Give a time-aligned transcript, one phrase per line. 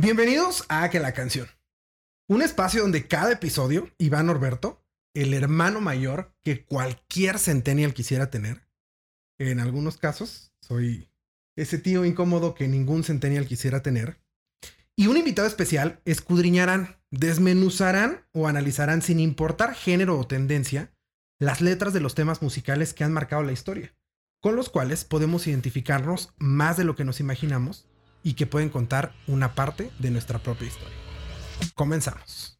[0.00, 1.48] Bienvenidos a Que la canción.
[2.28, 4.80] Un espacio donde cada episodio, Iván Norberto,
[5.12, 8.68] el hermano mayor que cualquier centennial quisiera tener.
[9.40, 11.10] En algunos casos, soy
[11.56, 14.20] ese tío incómodo que ningún centennial quisiera tener.
[14.94, 20.92] Y un invitado especial escudriñarán, desmenuzarán o analizarán sin importar género o tendencia
[21.40, 23.96] las letras de los temas musicales que han marcado la historia,
[24.40, 27.88] con los cuales podemos identificarnos más de lo que nos imaginamos
[28.28, 30.94] y que pueden contar una parte de nuestra propia historia.
[31.74, 32.54] Comenzamos.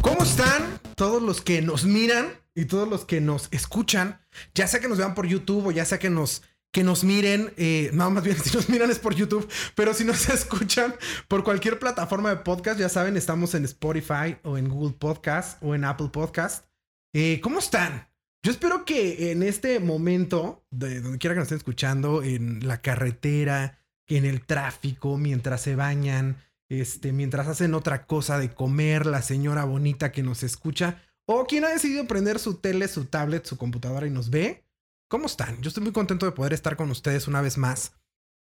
[0.00, 4.22] ¿Cómo están todos los que nos miran y todos los que nos escuchan?
[4.54, 6.42] Ya sea que nos vean por YouTube o ya sea que nos
[6.72, 10.04] que nos miren, eh, no, más bien si nos miran es por YouTube, pero si
[10.04, 10.94] nos escuchan
[11.28, 15.74] por cualquier plataforma de podcast, ya saben, estamos en Spotify o en Google Podcast o
[15.74, 16.64] en Apple Podcast.
[17.12, 18.07] Eh, ¿Cómo están?
[18.42, 22.80] Yo espero que en este momento, de donde quiera que nos estén escuchando, en la
[22.80, 26.38] carretera, en el tráfico, mientras se bañan,
[26.68, 31.64] este, mientras hacen otra cosa de comer, la señora bonita que nos escucha, o quien
[31.64, 34.64] ha decidido prender su tele, su tablet, su computadora y nos ve,
[35.08, 35.62] ¿Cómo están?
[35.62, 37.92] Yo estoy muy contento de poder estar con ustedes una vez más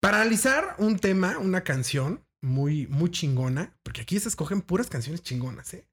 [0.02, 5.21] para analizar un tema, una canción muy, muy chingona, porque aquí se escogen puras canciones
[5.21, 5.87] chingonas, ¿eh?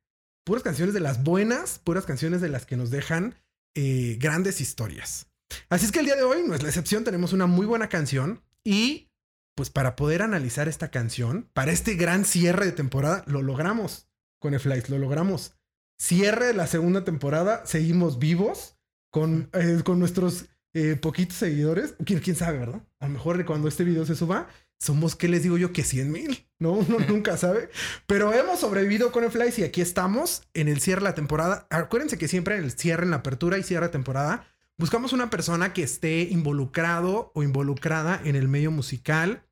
[0.44, 3.34] Puras canciones de las buenas, puras canciones de las que nos dejan
[3.74, 5.26] eh, grandes historias.
[5.68, 7.88] Así es que el día de hoy no es la excepción, tenemos una muy buena
[7.88, 9.10] canción y
[9.54, 14.58] pues para poder analizar esta canción, para este gran cierre de temporada, lo logramos con
[14.58, 15.54] Flies, lo logramos.
[15.98, 18.76] Cierre de la segunda temporada, seguimos vivos
[19.10, 21.94] con, eh, con nuestros eh, poquitos seguidores.
[22.04, 22.82] ¿Quién, ¿Quién sabe, verdad?
[22.98, 24.48] A lo mejor cuando este video se suba,
[24.82, 25.72] somos, ¿qué les digo yo?
[25.72, 26.72] Que 100 mil, ¿no?
[26.88, 27.70] Uno nunca sabe.
[28.06, 31.66] Pero hemos sobrevivido con el Flies y aquí estamos en el cierre de la temporada.
[31.70, 35.30] Acuérdense que siempre en el cierre, en la apertura y cierre de temporada, buscamos una
[35.30, 39.44] persona que esté involucrado o involucrada en el medio musical,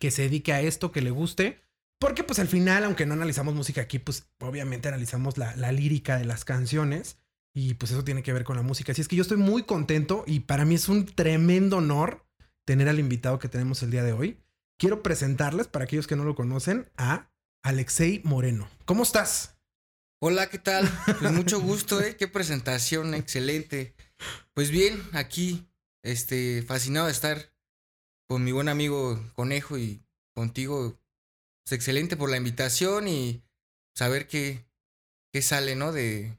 [0.00, 1.60] que se dedique a esto, que le guste.
[2.00, 6.18] Porque pues al final, aunque no analizamos música aquí, pues obviamente analizamos la, la lírica
[6.18, 7.18] de las canciones.
[7.56, 8.90] Y pues eso tiene que ver con la música.
[8.90, 12.26] Así es que yo estoy muy contento y para mí es un tremendo honor
[12.64, 14.43] tener al invitado que tenemos el día de hoy.
[14.78, 17.30] Quiero presentarles, para aquellos que no lo conocen, a
[17.62, 18.68] Alexei Moreno.
[18.84, 19.56] ¿Cómo estás?
[20.20, 20.88] Hola, ¿qué tal?
[21.20, 22.16] Pues mucho gusto, ¿eh?
[22.16, 23.94] Qué presentación, excelente.
[24.52, 25.68] Pues bien, aquí,
[26.02, 27.52] este, fascinado de estar
[28.28, 30.02] con mi buen amigo Conejo y
[30.34, 30.86] contigo.
[30.86, 30.94] Es
[31.64, 33.44] pues, excelente por la invitación y
[33.94, 34.66] saber qué,
[35.32, 35.92] qué sale, ¿no?
[35.92, 36.36] De,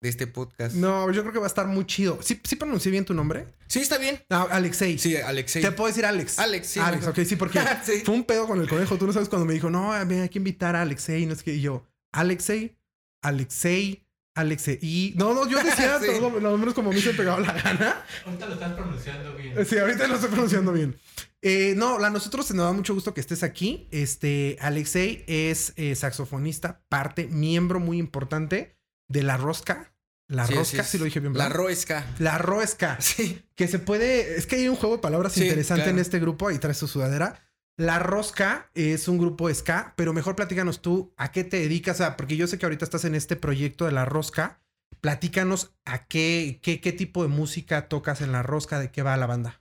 [0.00, 0.74] de este podcast.
[0.76, 2.18] No, yo creo que va a estar muy chido.
[2.22, 3.46] ¿Sí, sí pronuncié bien tu nombre?
[3.66, 4.20] Sí, está bien.
[4.30, 4.98] Ah, Alexei.
[4.98, 5.62] Sí, Alexei.
[5.62, 6.38] Te puedo decir Alex.
[6.38, 6.80] Alex, sí.
[6.80, 8.02] Alex, ok, sí, porque Sí.
[8.04, 8.98] fue un pedo con el conejo.
[8.98, 11.24] Tú no sabes cuando me dijo, no, hay que invitar a Alexei.
[11.26, 12.76] No es que y yo, Alexei,
[13.22, 14.78] Alexei, Alexei.
[14.82, 16.06] Y no, no, yo decía Sí.
[16.18, 18.04] todos los nombres como a mí se me pegaba la gana.
[18.26, 19.66] Ahorita lo estás pronunciando bien.
[19.66, 20.96] Sí, ahorita lo estoy pronunciando bien.
[21.42, 23.88] Eh, no, a nosotros nos da mucho gusto que estés aquí.
[23.90, 28.75] Este, Alexei es eh, saxofonista, parte, miembro muy importante
[29.08, 29.92] de La Rosca.
[30.28, 31.34] La Sí, Rosca, sí, si lo dije bien.
[31.34, 31.48] La.
[31.48, 32.04] Roesca.
[32.18, 32.98] La Roesca.
[33.00, 33.44] Sí.
[33.54, 34.36] Que se puede.
[34.36, 36.48] Es que hay un juego de palabras Sí, interesante en este grupo.
[36.48, 37.42] Ahí traes tu sudadera.
[37.78, 41.98] La Rosca es un grupo ska, pero mejor platícanos tú a qué te dedicas.
[41.98, 44.60] Sea, porque yo sé que ahorita estás en este proyecto de La Rosca.
[45.00, 49.16] Platícanos a qué, qué, qué tipo de música tocas en La Rosca, de qué va
[49.16, 49.60] la banda.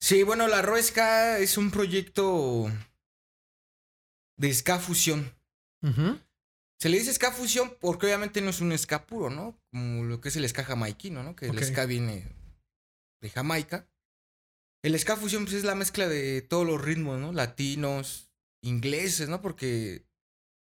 [0.00, 2.70] Sí, bueno, La Roesca es un proyecto
[4.36, 5.32] de ska fusión.
[5.82, 6.18] Ujú.
[6.80, 9.60] Se le dice ska fusión porque obviamente no es un ska puro, ¿no?
[9.70, 11.34] Como lo que es el ska jamaiquino, ¿no?
[11.34, 12.24] Que el ska viene
[13.20, 13.88] de Jamaica.
[14.84, 17.32] El ska fusión pues, es la mezcla de todos los ritmos, ¿no?
[17.32, 18.30] Latinos,
[18.62, 19.42] ingleses, ¿no?
[19.42, 20.06] Porque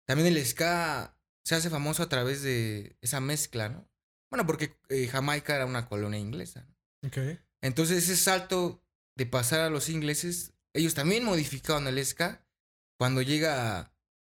[0.07, 3.87] también el ska se hace famoso a través de esa mezcla, ¿no?
[4.31, 6.65] Bueno, porque eh, Jamaica era una colonia inglesa.
[7.01, 7.09] ¿no?
[7.09, 7.39] Ok.
[7.61, 8.83] Entonces ese salto
[9.15, 12.43] de pasar a los ingleses, ellos también modificaron el ska.
[12.97, 13.90] Cuando llega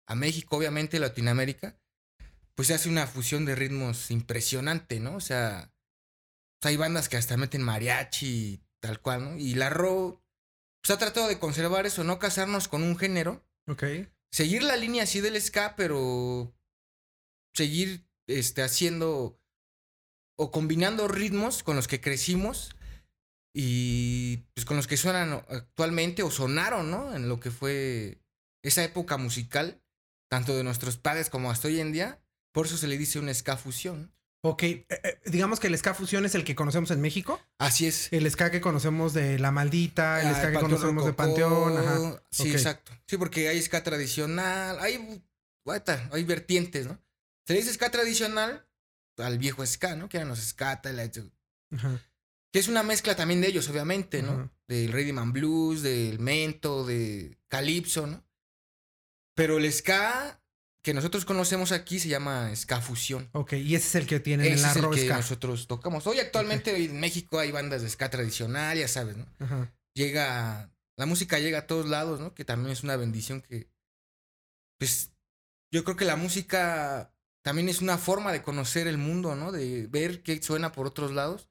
[0.06, 1.78] a, México, obviamente Latinoamérica,
[2.54, 5.16] pues se hace una fusión de ritmos impresionante, ¿no?
[5.16, 5.72] O sea,
[6.62, 9.36] hay bandas que hasta meten mariachi y tal cual, ¿no?
[9.36, 10.22] Y la Ro
[10.82, 13.84] pues, ha tratado de conservar eso, no casarnos con un género, Ok.
[14.32, 16.54] seguir la línea así del ska, pero
[17.54, 19.40] seguir este, haciendo
[20.38, 22.76] o combinando ritmos con los que crecimos
[23.54, 27.16] y pues con los que suenan actualmente o sonaron, ¿no?
[27.16, 28.20] En lo que fue
[28.62, 29.82] esa época musical,
[30.28, 32.20] tanto de nuestros padres como hasta hoy en día.
[32.52, 34.12] Por eso se le dice una ska fusión.
[34.42, 34.62] Ok.
[34.62, 37.40] eh, eh, digamos que el ska fusión es el que conocemos en México.
[37.58, 38.12] Así es.
[38.12, 41.12] El ska que conocemos de La Maldita, el Ah, ska que conocemos de.
[41.12, 41.76] Panteón.
[41.78, 42.22] Ajá.
[42.30, 42.92] Sí, exacto.
[43.06, 45.22] Sí, porque hay ska tradicional, hay,
[45.64, 46.98] guata, hay vertientes, ¿no?
[47.46, 48.66] Se le dice ska tradicional
[49.18, 50.08] al viejo ska, ¿no?
[50.08, 51.10] Que eran los ska, la-
[51.72, 52.00] Ajá.
[52.52, 54.32] Que es una mezcla también de ellos, obviamente, ¿no?
[54.32, 54.52] Ajá.
[54.68, 58.24] Del rhythm and blues, del mento, de calipso, ¿no?
[59.36, 60.40] Pero el ska
[60.82, 63.28] que nosotros conocemos aquí se llama ska fusión.
[63.32, 65.16] Ok, y ese es el que tienen en la es el que Ska.
[65.16, 66.06] nosotros tocamos.
[66.06, 69.26] Hoy actualmente en México hay bandas de ska tradicional, ya sabes, ¿no?
[69.40, 69.74] Ajá.
[69.94, 72.34] Llega, la música llega a todos lados, ¿no?
[72.34, 73.68] Que también es una bendición que,
[74.78, 75.10] pues,
[75.72, 77.12] yo creo que la música
[77.42, 79.50] también es una forma de conocer el mundo, ¿no?
[79.50, 81.48] De ver qué suena por otros lados.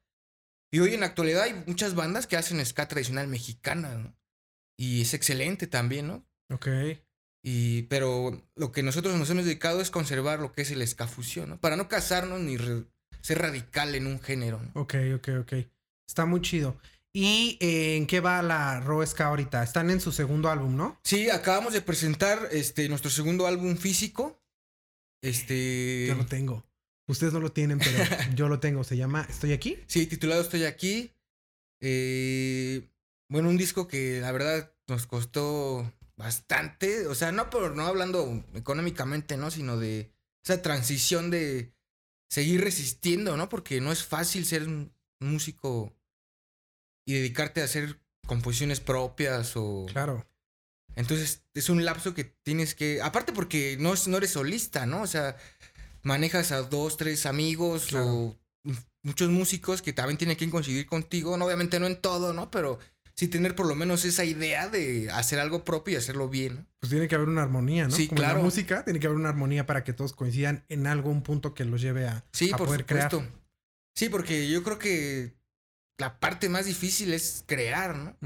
[0.72, 4.16] Y hoy en la actualidad hay muchas bandas que hacen ska tradicional mexicana, ¿no?
[4.78, 6.26] Y es excelente también, ¿no?
[6.50, 6.68] Ok.
[7.48, 11.06] Y, pero lo que nosotros nos hemos dedicado es conservar lo que es el ska
[11.06, 11.60] fusión, ¿no?
[11.60, 12.56] Para no casarnos ni
[13.20, 14.80] ser radical en un género, ¿no?
[14.80, 15.52] Ok, ok, ok.
[16.08, 16.76] Está muy chido.
[17.12, 19.62] ¿Y eh, en qué va la Raw Ska ahorita?
[19.62, 20.98] Están en su segundo álbum, ¿no?
[21.04, 24.42] Sí, acabamos de presentar este, nuestro segundo álbum físico.
[25.22, 26.06] Este.
[26.08, 26.64] Yo lo tengo.
[27.06, 27.96] Ustedes no lo tienen, pero
[28.34, 28.82] yo lo tengo.
[28.82, 29.78] Se llama Estoy aquí.
[29.86, 31.12] Sí, titulado Estoy aquí.
[31.80, 32.88] Eh,
[33.28, 37.06] bueno, un disco que la verdad nos costó bastante.
[37.06, 39.50] O sea, no por no hablando económicamente, ¿no?
[39.50, 40.12] Sino de
[40.44, 41.72] esa transición de
[42.28, 43.48] seguir resistiendo, ¿no?
[43.48, 45.92] Porque no es fácil ser un músico
[47.06, 49.86] y dedicarte a hacer composiciones propias o.
[49.92, 50.26] Claro.
[50.96, 53.00] Entonces es un lapso que tienes que.
[53.02, 55.02] Aparte porque no, no eres solista, ¿no?
[55.02, 55.36] O sea,
[56.02, 58.06] manejas a dos, tres amigos Claro.
[58.06, 58.38] o
[59.02, 61.36] muchos músicos que también tienen que coincidir contigo.
[61.36, 62.50] No, obviamente no en todo, ¿no?
[62.50, 62.78] Pero
[63.16, 66.56] sí tener por lo menos esa idea de hacer algo propio y hacerlo bien.
[66.56, 66.66] ¿no?
[66.80, 67.94] Pues tiene que haber una armonía, ¿no?
[67.96, 68.38] Sí, Como en claro.
[68.38, 71.64] la música, tiene que haber una armonía para que todos coincidan en algún punto que
[71.64, 73.18] los lleve a, Sí, a por poder supuesto.
[73.20, 73.32] crear.
[73.94, 75.34] Sí, porque yo creo que
[75.98, 78.16] la parte más difícil es crear, ¿no?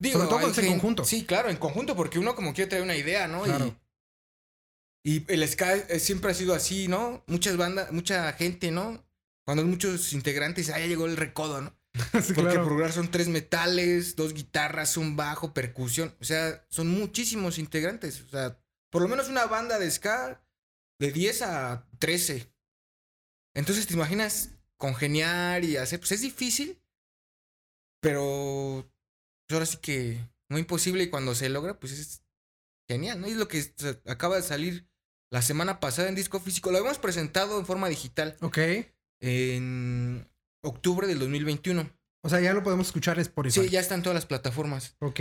[0.00, 1.04] Digo, Sobre todo cuando en conjunto.
[1.04, 3.42] Sí, claro, en conjunto, porque uno como quiere traer una idea, ¿no?
[3.42, 3.76] Claro.
[5.04, 7.22] Y, y el ska eh, siempre ha sido así, ¿no?
[7.28, 9.04] Muchas bandas, mucha gente, ¿no?
[9.46, 11.72] Cuando hay muchos integrantes, ah, ya llegó el recodo, ¿no?
[12.22, 12.64] Sí, Porque claro.
[12.64, 16.14] por lugar son tres metales, dos guitarras, un bajo, percusión.
[16.20, 18.22] O sea, son muchísimos integrantes.
[18.22, 18.60] O sea,
[18.90, 20.44] por lo menos una banda de ska
[20.98, 22.52] de 10 a 13.
[23.54, 26.00] Entonces, ¿te imaginas congeniar y hacer?
[26.00, 26.80] Pues es difícil,
[28.00, 28.90] pero
[29.46, 30.18] pues ahora sí que
[30.48, 32.22] no imposible y cuando se logra, pues es
[32.88, 33.28] genial, ¿no?
[33.28, 33.64] Y es lo que
[34.06, 34.88] acaba de salir
[35.30, 36.70] la semana pasada en disco físico.
[36.70, 38.58] Lo habíamos presentado en forma digital Ok.
[39.20, 40.28] en
[40.64, 41.90] octubre del 2021.
[42.22, 43.60] O sea, ya lo podemos escuchar en Spotify.
[43.62, 44.96] Sí, ya está en todas las plataformas.
[45.00, 45.20] Ok.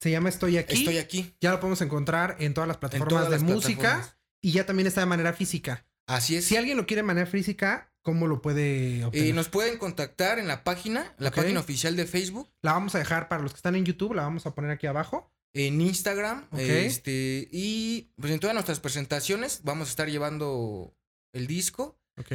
[0.00, 0.74] Se llama Estoy aquí.
[0.80, 1.34] Estoy aquí.
[1.40, 3.80] Ya lo podemos encontrar en todas las plataformas todas de las música.
[3.80, 4.18] plataformas.
[4.42, 5.86] Y ya también está de manera física.
[6.06, 6.44] Así es.
[6.44, 9.28] Si alguien lo quiere de manera física, ¿cómo lo puede obtener?
[9.28, 12.98] Eh, nos pueden contactar en la página, la página oficial de Facebook, La vamos a
[12.98, 15.30] dejar para los que están en YouTube, la vamos a poner aquí abajo.
[15.56, 16.58] en Instagram, Ok.
[16.58, 20.94] este, y pues en todas nuestras presentaciones vamos a estar llevando
[21.32, 22.32] el disco Ok.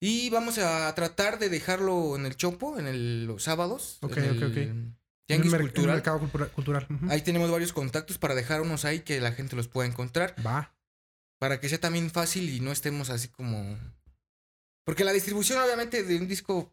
[0.00, 3.98] Y vamos a tratar de dejarlo en el Chopo, en el- los sábados.
[4.02, 4.56] Ok, en ok, ok.
[4.56, 4.92] el
[5.26, 6.86] Tianguis el, el mercado cultura- cultural.
[7.08, 10.34] Ahí tenemos varios contactos para dejar unos ahí que la gente los pueda encontrar.
[10.46, 10.72] Va.
[11.38, 13.78] para que sea también fácil y no estemos así como...
[14.84, 16.72] Porque la distribución obviamente de un disco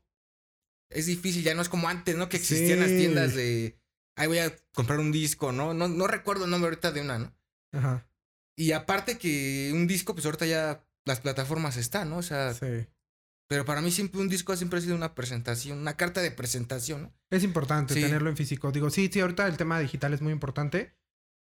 [0.90, 2.30] es difícil, ya no es como antes, ¿no?
[2.30, 3.76] Que existían las tiendas de...
[4.16, 5.74] Ay, voy a comprar un disco, ¿no?
[5.74, 7.34] No, no recuerdo el nombre ahorita de una, ¿no?
[7.74, 8.08] Ajá.
[8.56, 12.18] Y aparte que un disco, pues ahorita ya las plataformas están, ¿no?
[12.18, 12.86] O sea, Sí.
[13.54, 17.04] Pero para mí siempre un disco siempre ha sido una presentación, una carta de presentación,
[17.04, 17.14] ¿no?
[17.30, 18.02] Es importante Sí.
[18.02, 18.72] tenerlo en físico.
[18.72, 20.96] Digo, sí, sí, ahorita el tema digital es muy importante,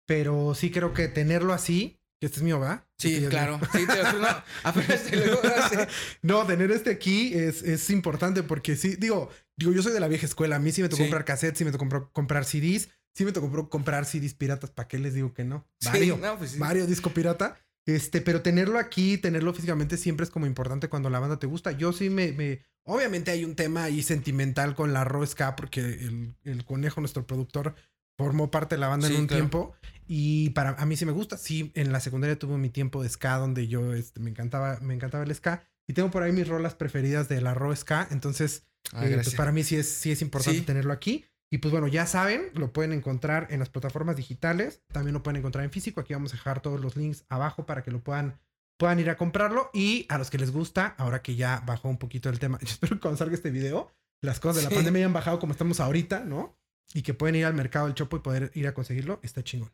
[0.07, 2.85] pero sí creo que tenerlo así, que este es mío, ¿verdad?
[2.99, 3.59] Sí, Este claro.
[3.73, 4.29] Sí, te lo no,
[4.63, 5.41] apenas te lo.
[6.23, 10.09] No, tener este aquí es, es importante porque sí, digo, digo, yo soy de la
[10.09, 10.57] vieja escuela.
[10.57, 11.05] A mí sí me tocó Sí.
[11.05, 14.71] comprar cassettes, sí me tocó comprar, CDs, sí me tocó comprar- CDs piratas.
[14.71, 15.67] ¿Para qué les digo que no?
[15.85, 16.59] Vario, no, pues.
[16.59, 17.57] Vario disco pirata.
[17.87, 21.73] Este, pero tenerlo aquí, tenerlo físicamente siempre es como importante cuando la banda te gusta.
[21.73, 26.35] Yo sí me, me obviamente hay un tema ahí sentimental con la Ska porque el,
[26.45, 27.75] el conejo, nuestro productor,
[28.17, 29.41] formó parte de la banda Sí, en un claro.
[29.43, 29.75] tiempo
[30.07, 31.37] y para a mí sí me gusta.
[31.37, 34.95] Sí, en la secundaria tuve mi tiempo de ska donde yo este, me encantaba, me
[34.95, 39.07] encantaba el ska y tengo por ahí mis rolas preferidas de la Ska, entonces Ah,
[39.07, 40.67] eh, pues para mí sí es, sí es importante Sí.
[40.67, 41.25] tenerlo aquí.
[41.53, 44.81] Y pues bueno, ya saben, lo pueden encontrar en las plataformas digitales.
[44.91, 46.01] También lo pueden encontrar en físico.
[46.01, 48.41] Aquí vamos a dejar todos los links abajo para que lo puedan,
[48.79, 49.69] puedan ir a comprarlo.
[49.75, 52.69] Y a los que les gusta, ahora que ya bajó un poquito el tema, yo
[52.69, 53.93] espero que cuando salga este video,
[54.23, 54.75] las cosas de la Sí.
[54.77, 56.57] pandemia hayan bajado como estamos ahorita, ¿no?
[56.95, 59.21] Y que pueden ir al mercado del Chopo y poder ir a conseguirlo.
[59.23, 59.71] Está chingón.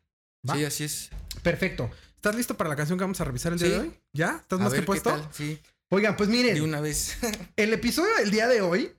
[0.49, 0.55] ¿Va?
[0.55, 1.09] Sí, así es.
[1.43, 1.89] Perfecto.
[2.15, 3.93] ¿Estás listo para la canción que vamos a revisar el día de hoy?
[4.11, 4.37] ¿Ya?
[4.41, 5.11] ¿Estás A más ver que qué puesto?
[5.11, 6.55] tal, Sí, Oigan, pues miren.
[6.55, 7.17] de una vez.
[7.55, 8.91] El episodio del día de hoy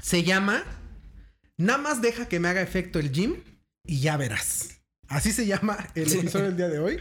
[0.00, 0.62] se llama
[1.62, 3.36] Nada más deja que me haga efecto el gym
[3.86, 4.82] y ya verás.
[5.06, 6.98] Así se llama el episodio del día de hoy.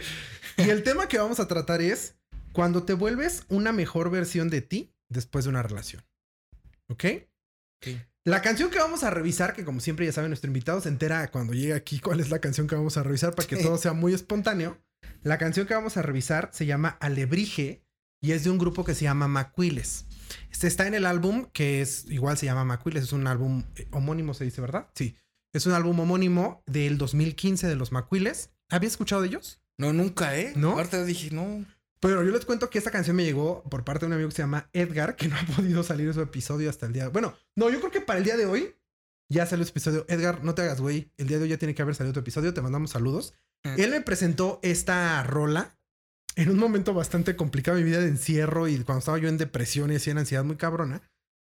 [0.57, 2.13] Y el tema que vamos a tratar es
[2.53, 6.03] cuando te vuelves una mejor versión de ti después de una relación.
[6.89, 7.05] ¿Ok?
[7.81, 7.99] Sí.
[8.23, 11.31] La canción que vamos a revisar, que como siempre ya saben, nuestro invitado se entera
[11.31, 13.93] cuando llega aquí cuál es la canción que vamos a revisar para que todo sea
[13.93, 14.77] muy espontáneo.
[15.23, 17.80] La canción que vamos a revisar se llama Alebrije
[18.21, 20.05] y es de un grupo que se llama Macuiles.
[20.51, 23.87] Este está en el álbum que es igual se llama Macuiles, es un álbum eh,
[23.91, 24.87] homónimo, se dice, ¿verdad?
[24.95, 25.15] Sí.
[25.53, 28.51] Es un álbum homónimo del 2015 de los Macuiles.
[28.69, 29.59] ¿Había escuchado de ellos?
[29.77, 30.53] No, nunca, ¿eh?
[30.55, 30.71] ¿No?
[30.73, 31.65] Ahorita dije, no.
[31.99, 34.35] Pero yo les cuento que esta canción me llegó por parte de un amigo que
[34.35, 37.09] se llama Edgar, que no ha podido salir su episodio hasta el día.
[37.09, 38.75] Bueno, no, yo creo que para el día de hoy
[39.29, 40.05] ya salió su episodio.
[40.07, 41.11] Edgar, no te hagas, güey.
[41.17, 42.53] El día de hoy ya tiene que haber salido tu episodio.
[42.53, 43.33] Te mandamos saludos.
[43.63, 43.79] Mm.
[43.79, 45.77] Él me presentó esta rola
[46.35, 49.37] en un momento bastante complicado de mi vida de encierro y cuando estaba yo en
[49.37, 51.01] depresión y así en ansiedad muy cabrona.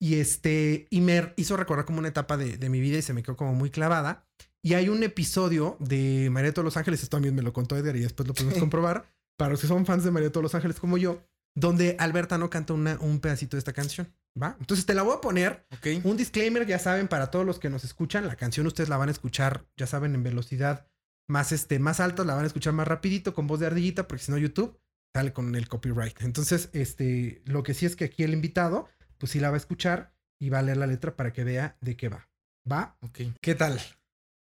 [0.01, 3.13] Y este, y me hizo recordar como una etapa de, de mi vida y se
[3.13, 4.27] me quedó como muy clavada.
[4.65, 7.77] Y hay un episodio de María de todos los Ángeles, esto también me lo contó
[7.77, 9.05] Edgar y después lo podemos comprobar,
[9.37, 11.23] para los que son fans de María de todos los Ángeles como yo,
[11.57, 14.57] donde Alberta no canta una- un pedacito de esta canción, ¿va?
[14.61, 16.05] Entonces te la voy a poner, Ok.
[16.05, 19.09] un disclaimer, ya saben, para todos los que nos escuchan, la canción ustedes la van
[19.09, 20.87] a escuchar, ya saben, en velocidad
[21.29, 24.25] más, este, más alta, la van a escuchar más rapidito, con voz de ardillita, porque
[24.25, 24.79] si no YouTube
[25.15, 26.21] sale con el copyright.
[26.23, 28.89] Entonces, este, lo que sí es que aquí el invitado,
[29.19, 31.77] pues sí la va a escuchar y va a leer la letra para que vea
[31.81, 32.29] de qué va.
[32.71, 32.97] ¿Va?
[33.03, 33.19] Ok.
[33.41, 33.81] ¿Qué tal?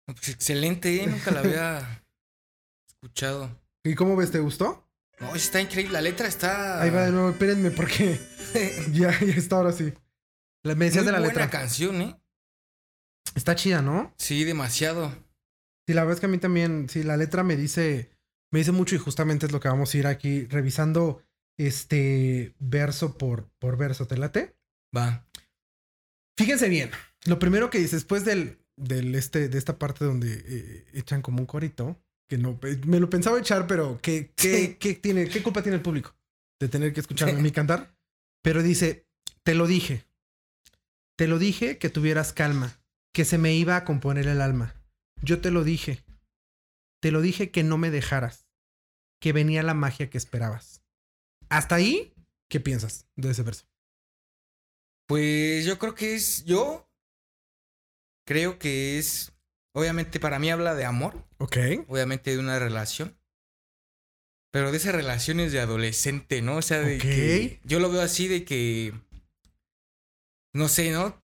[0.06, 1.08] Pues excelente, ¿eh?
[1.08, 2.04] Nunca la había
[2.88, 3.60] escuchado.
[3.84, 4.32] ¿Y cómo ves?
[4.32, 4.88] ¿Te gustó?
[5.20, 5.94] No, está increíble.
[5.94, 6.82] La letra está.
[6.82, 8.20] Ahí va de nuevo, espérenme porque
[8.94, 9.94] ya, ya está ahora sí.
[10.64, 11.50] La- Me decías Muy de la buena letra.
[11.50, 12.20] canción, ¿eh?
[13.36, 14.14] Está chida, ¿no?
[14.18, 15.14] Sí, demasiado.
[15.88, 18.10] Sí, la verdad es que a mí también, sí, la letra me dice,
[18.52, 21.22] me dice mucho y justamente es lo que vamos a ir aquí revisando
[21.58, 24.08] este verso por, por verso.
[24.08, 24.56] ¿Te late?
[24.96, 25.28] Va.
[26.38, 26.92] Fíjense bien,
[27.26, 31.40] lo primero que dice después del, del este, de esta parte donde eh, echan como
[31.40, 35.42] un corito, que no, eh, me lo pensaba echar, pero ¿qué, qué, qué tiene, ¿qué
[35.42, 36.16] culpa tiene el público
[36.60, 37.96] de tener que escucharme a mí cantar?
[38.42, 39.08] Pero dice,
[39.44, 40.06] te lo dije,
[41.16, 42.82] te lo dije que tuvieras calma,
[43.14, 44.76] que se me iba a componer el alma.
[45.26, 46.04] Yo te lo dije,
[47.02, 48.46] te lo dije que no me dejaras,
[49.20, 50.84] que venía la magia que esperabas.
[51.50, 52.14] Hasta ahí,
[52.50, 53.66] ¿qué piensas de ese verso?
[55.08, 56.46] Pues yo creo que es.
[56.46, 56.90] Yo
[58.26, 59.34] creo que es.
[59.74, 61.28] Obviamente, para mí habla de amor.
[61.38, 61.58] Ok.
[61.88, 63.18] Obviamente de una relación.
[64.52, 66.58] Pero de esas relaciones de adolescente, ¿no?
[66.58, 67.02] O sea, de Ok.
[67.02, 67.60] que.
[67.64, 68.94] Yo lo veo así de que.
[70.54, 71.22] No sé, ¿no?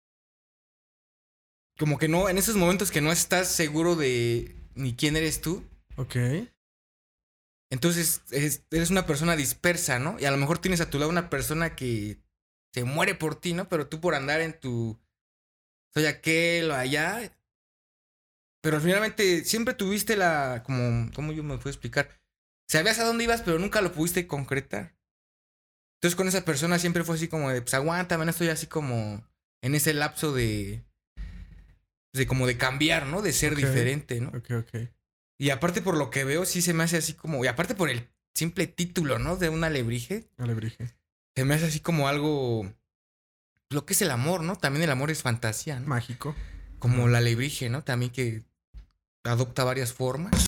[1.82, 5.68] Como que no, en esos momentos que no estás seguro de ni quién eres tú.
[5.96, 6.16] Ok.
[7.72, 10.16] Entonces es- eres una persona dispersa, ¿no?
[10.20, 12.22] Y a lo mejor tienes a tu lado una persona que
[12.72, 13.68] se muere por ti, ¿no?
[13.68, 15.00] Pero tú por andar en tu...
[15.96, 17.36] Soy aquel o allá.
[18.62, 20.62] Pero finalmente siempre tuviste la...
[20.64, 22.22] Como, ¿Cómo yo me puedo explicar?
[22.70, 24.96] Sabías a dónde ibas, pero nunca lo pudiste concretar.
[25.98, 29.28] Entonces con esa persona siempre fue así como de, pues aguántame, no estoy así como
[29.64, 30.86] en ese lapso de...
[32.14, 33.22] De como de cambiar, ¿no?
[33.22, 34.30] De ser diferente, ¿no?
[34.30, 34.90] Ok, ok.
[35.38, 37.44] Y aparte por lo que veo, sí se me hace así como.
[37.44, 39.38] Y aparte por el simple título, ¿no?
[39.38, 40.30] De un alebrije.
[40.38, 40.94] Alebrije.
[41.36, 42.72] Se me hace así como algo.
[43.70, 44.56] Lo que es el amor, ¿no?
[44.58, 45.88] También el amor es fantasía, ¿no?
[45.88, 46.36] Mágico.
[46.80, 47.84] Como la alebrije, ¿no?
[47.84, 48.44] También que
[49.24, 50.46] adopta varias formas.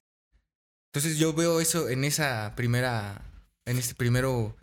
[0.92, 3.22] Entonces yo veo eso en esa primera.
[3.66, 4.56] En este primero.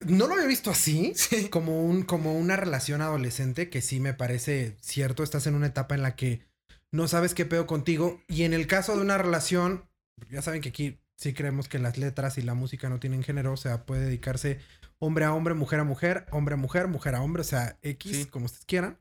[0.00, 1.48] No lo había visto así, Sí.
[1.48, 5.22] como, un, como una relación adolescente, que sí me parece cierto.
[5.22, 6.46] Estás en una etapa en la que
[6.92, 8.22] no sabes qué pedo contigo.
[8.28, 9.84] Y en el caso de una relación,
[10.30, 13.52] ya saben que aquí sí creemos que las letras y la música no tienen género.
[13.52, 14.60] O sea, puede dedicarse
[15.00, 18.16] hombre a hombre, mujer a mujer, hombre a mujer, mujer a hombre, o sea, X,
[18.16, 18.24] Sí.
[18.26, 18.98] como ustedes quieran.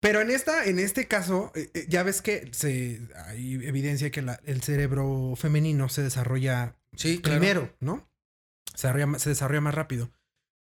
[0.00, 4.20] Pero en esta, en este caso, eh, eh, ya ves que se hay evidencia que
[4.20, 7.38] la- el cerebro femenino se desarrolla Sí, claro.
[7.40, 8.06] primero, ¿no?
[8.74, 10.10] Se desarrolla, se desarrolla más rápido.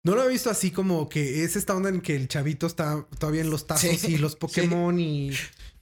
[0.03, 3.05] No lo he visto así como que es esta onda en que el chavito está
[3.19, 4.37] todavía en los tazos Sí, y los sí.
[4.39, 5.31] Pokémon y,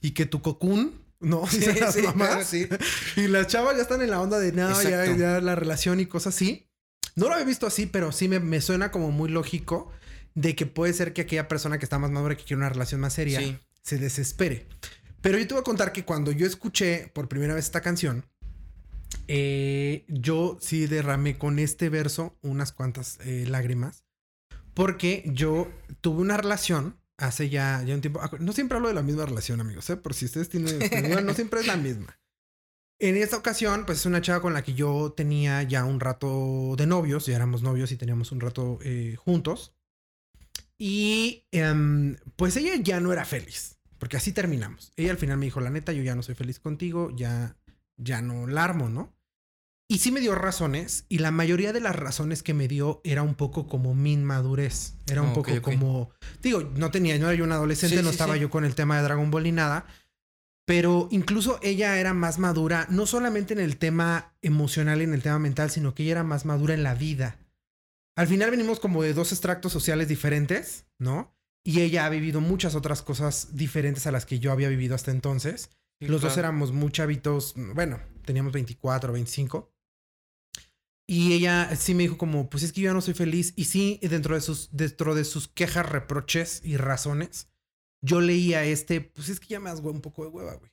[0.00, 1.46] y que tu cocún, ¿no?
[1.50, 2.28] Sí, Dicen las sí, mamás.
[2.28, 2.68] claro, sí.
[3.16, 6.06] Y las chavas ya están en la onda de no, ya, ya la relación y
[6.06, 6.68] cosas así.
[7.16, 9.90] No lo había visto así, pero sí me, me suena como muy lógico
[10.34, 13.00] de que puede ser que aquella persona que está más madura que quiere una relación
[13.00, 14.66] más seria se desespere.
[15.20, 18.24] Pero yo te voy a contar que cuando yo escuché por primera vez esta canción,
[19.28, 24.04] eh, yo sí derramé con este verso unas cuantas eh, lágrimas.
[24.74, 28.20] Porque yo tuve una relación hace ya, ya un tiempo.
[28.38, 29.96] No siempre hablo de la misma relación, amigos, ¿eh?
[29.96, 30.78] Por si ustedes tienen.
[31.26, 32.18] no siempre es la misma.
[32.98, 36.74] En esta ocasión, pues es una chava con la que yo tenía ya un rato
[36.76, 39.74] de novios, ya éramos novios y teníamos un rato eh, juntos.
[40.78, 44.92] Y em, pues ella ya no era feliz, porque así terminamos.
[44.96, 47.56] Ella al final me dijo, la neta, yo ya no soy feliz contigo, ya,
[47.96, 49.14] ya no la armo, ¿no?
[49.88, 53.22] Y sí me dio razones, y la mayoría de las razones que me dio era
[53.22, 54.94] un poco como mi inmadurez.
[55.06, 56.10] Era un Ok, poco como.
[56.42, 58.40] Digo, no tenía, no era yo un adolescente, Sí, no sí, estaba sí.
[58.40, 59.84] yo con el tema de Dragon Ball ni nada.
[60.64, 65.22] Pero incluso ella era más madura, no solamente en el tema emocional y en el
[65.22, 67.36] tema mental, sino que ella era más madura en la vida.
[68.16, 71.34] Al final venimos como de dos extractos sociales diferentes, ¿no?
[71.64, 75.10] Y ella ha vivido muchas otras cosas diferentes a las que yo había vivido hasta
[75.10, 75.68] entonces.
[76.02, 79.72] Sí, Los dos éramos muy chavitos, bueno, teníamos 24, 25.
[81.06, 83.52] Y ella sí me dijo como, pues es que yo ya no soy feliz.
[83.56, 87.48] Y sí, dentro de sus, dentro de sus quejas, reproches y razones,
[88.02, 90.72] yo leía este, pues es que ya me das un poco de hueva, güey.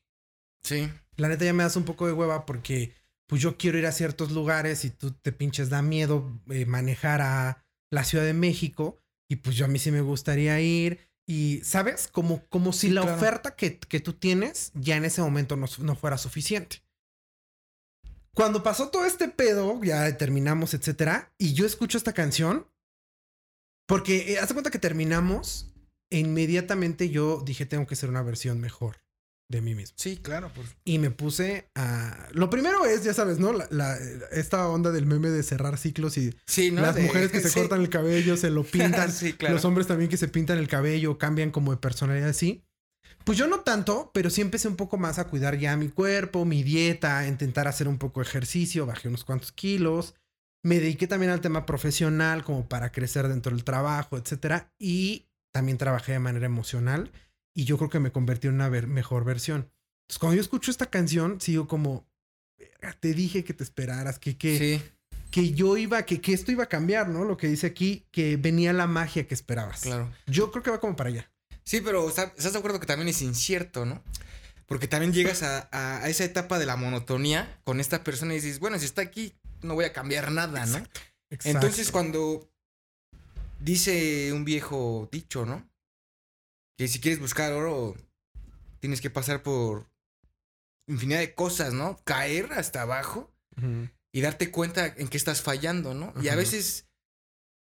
[0.63, 0.89] Sí.
[1.17, 2.95] La neta ya me das un poco de hueva porque
[3.27, 7.21] pues yo quiero ir a ciertos lugares y tú te pinches da miedo eh, manejar
[7.21, 11.61] a la Ciudad de México y pues yo a mí sí me gustaría ir y
[11.63, 13.17] sabes como como si Sí, la claro.
[13.17, 16.81] oferta que, que tú tienes ya en ese momento no, no fuera suficiente.
[18.33, 22.65] Cuando pasó todo este pedo, ya terminamos, etcétera, y yo escucho esta canción
[23.87, 25.71] porque eh, haz de cuenta que terminamos
[26.11, 28.97] e inmediatamente yo dije tengo que hacer una versión mejor
[29.49, 29.95] de mí mismo.
[29.97, 30.51] Sí, claro.
[30.53, 30.75] Pues.
[30.85, 32.27] Y me puse a...
[32.31, 33.51] Lo primero es, ya sabes, ¿no?
[33.51, 33.97] La, la-
[34.31, 36.81] esta onda del meme de cerrar ciclos y Sí, ¿no?
[36.83, 37.59] las De- mujeres que se sí.
[37.59, 39.11] cortan el cabello, se lo pintan.
[39.11, 39.55] sí, claro.
[39.55, 42.63] Los hombres también que se pintan el cabello, cambian como de personalidad así.
[43.25, 46.45] Pues yo no tanto, pero sí empecé un poco más a cuidar ya mi cuerpo,
[46.45, 50.15] mi dieta, a intentar hacer un poco de ejercicio, bajé unos cuantos kilos.
[50.63, 54.73] Me dediqué también al tema profesional como para crecer dentro del trabajo, etcétera.
[54.77, 57.11] Y también trabajé de manera emocional
[57.61, 59.69] y yo creo que me convertí en una ver- mejor versión.
[60.03, 62.07] Entonces, cuando yo escucho esta canción, sigo como,
[62.57, 64.83] "Verga, te dije que te esperaras, que, que, Sí,
[65.31, 67.23] que yo iba, que, que esto iba a cambiar, ¿no?
[67.25, 69.81] Lo que dice aquí, que venía la magia que esperabas.
[69.81, 70.11] claro.
[70.25, 71.31] Yo creo que va como para allá.
[71.63, 74.01] Sí, pero ¿estás de acuerdo que también es incierto, no?
[74.65, 78.37] Porque también llegas a, a- a esa etapa de la monotonía con esta persona y
[78.37, 80.77] dices, bueno, si está aquí, no voy a cambiar nada, ¿no?
[80.77, 81.49] Exacto.
[81.49, 82.49] Entonces, cuando
[83.59, 85.67] dice un viejo dicho, ¿no?
[86.79, 87.93] Que si quieres buscar oro,
[88.79, 89.91] tienes que pasar por
[90.87, 91.99] infinidad de cosas, ¿no?
[92.05, 93.29] Caer hasta abajo
[94.13, 96.13] y darte cuenta en qué estás fallando, ¿no?
[96.21, 96.87] Y a veces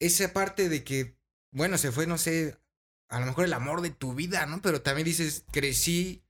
[0.00, 1.16] esa parte de que,
[1.52, 2.58] bueno, se fue, no sé,
[3.08, 4.60] a lo mejor el amor de tu vida, ¿no?
[4.60, 6.24] Pero también dices, crecí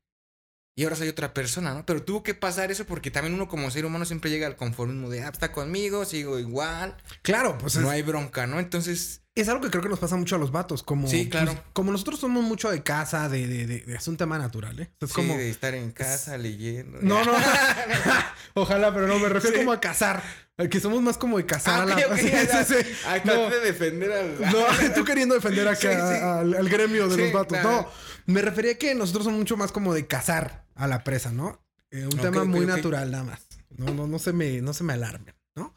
[0.77, 1.87] y ahora soy otra persona, ¿no?
[1.87, 5.09] Pero tuvo que pasar eso porque también uno como ser humano siempre llega al conformismo
[5.09, 8.61] de, ah, está conmigo, sigo igual, Claro, pues no es, hay bronca, ¿no?
[8.61, 10.83] Entonces, es algo que creo que nos pasa mucho a los vatos.
[10.83, 11.53] Como, Sí, claro.
[11.53, 14.79] pues, como nosotros somos mucho de casa, de, de, de- de- es un tema natural,
[14.81, 14.90] ¿eh?
[15.01, 15.37] Es sí, como.
[15.37, 16.99] de estar en casa leyendo.
[17.03, 17.33] No, no.
[18.55, 19.62] Ojalá, pero no, me refiero Sí.
[19.62, 20.23] como a cazar.
[20.70, 21.97] Que somos más como de cazar Ah, a la.
[21.97, 22.18] ok, ok,
[22.68, 22.75] Sí.
[23.07, 23.51] Ay, No.
[23.51, 24.40] de defender al...
[24.53, 26.38] No, tú queriendo defender acá.
[26.38, 27.59] Al, al gremio de los vatos.
[27.59, 27.70] claro.
[28.27, 31.61] No, me refería que nosotros somos mucho más como de cazar a la presa, ¿no?
[31.90, 33.40] Eh, un tema muy natural, nada más.
[33.77, 35.75] No, no, no se me, no se me alarmen, ¿no?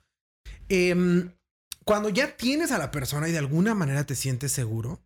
[0.70, 1.32] Em,
[1.88, 5.02] cuando ya tienes a la persona y de alguna manera te sientes seguro,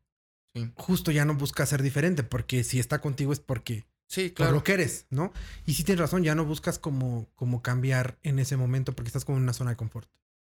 [0.53, 0.69] Sí.
[0.75, 4.51] justo ya no buscas ser diferente, porque si está contigo es porque Sí, por claro.
[4.51, 5.31] lo que eres, ¿no?
[5.65, 9.23] Y si tienes razón, ya no buscas como, como cambiar en ese momento porque estás
[9.23, 10.09] como en una zona de confort.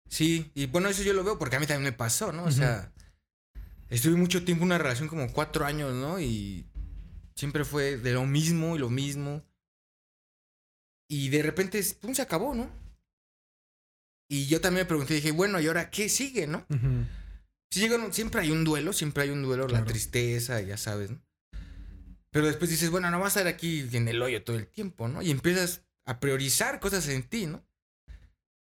[0.08, 2.44] Sí, y bueno, eso yo lo veo porque a mí también me pasó, ¿no?
[2.44, 2.90] O sea,
[3.90, 6.18] estuve mucho tiempo en una relación como cuatro años, ¿no?
[6.18, 6.66] Y
[7.36, 9.42] siempre fue de lo mismo y lo mismo.
[11.08, 12.70] Y de repente, pum, se acabó, ¿no?
[14.32, 16.64] Y yo también me pregunté, dije, bueno, ¿y ahora qué sigue, no?
[16.70, 17.04] Ujú.
[17.68, 19.84] Sí, llega- siempre hay un duelo, siempre hay un duelo, Claro.
[19.84, 21.20] la tristeza, ya sabes, ¿no?
[22.30, 25.08] Pero después dices, bueno, no vas a estar aquí en el hoyo todo el tiempo,
[25.08, 25.20] ¿no?
[25.20, 27.64] Y empiezas a priorizar cosas en ti, ¿no?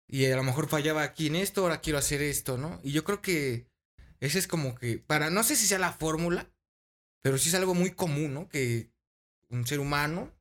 [0.08, 2.80] Y a lo mejor fallaba aquí en esto, ahora quiero hacer esto, ¿no?
[2.82, 3.66] Y yo creo que
[4.20, 6.50] ese es como que, para, no sé si sea la fórmula,
[7.20, 8.48] pero sí es algo muy común, ¿no?
[8.48, 8.90] Que
[9.50, 10.32] un ser humano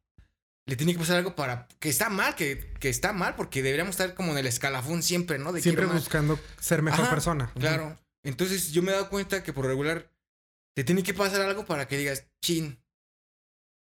[0.71, 3.91] le tiene que pasar algo para, que está mal, que, que está mal, porque deberíamos
[3.91, 5.51] estar como en el escalafón siempre, ¿no?
[5.51, 7.51] De Siempre buscando ser mejor Ajá, persona.
[7.59, 7.99] Claro.
[8.23, 10.09] Entonces yo me he dado cuenta que por regular
[10.73, 12.79] te tiene que pasar algo para que digas, chin,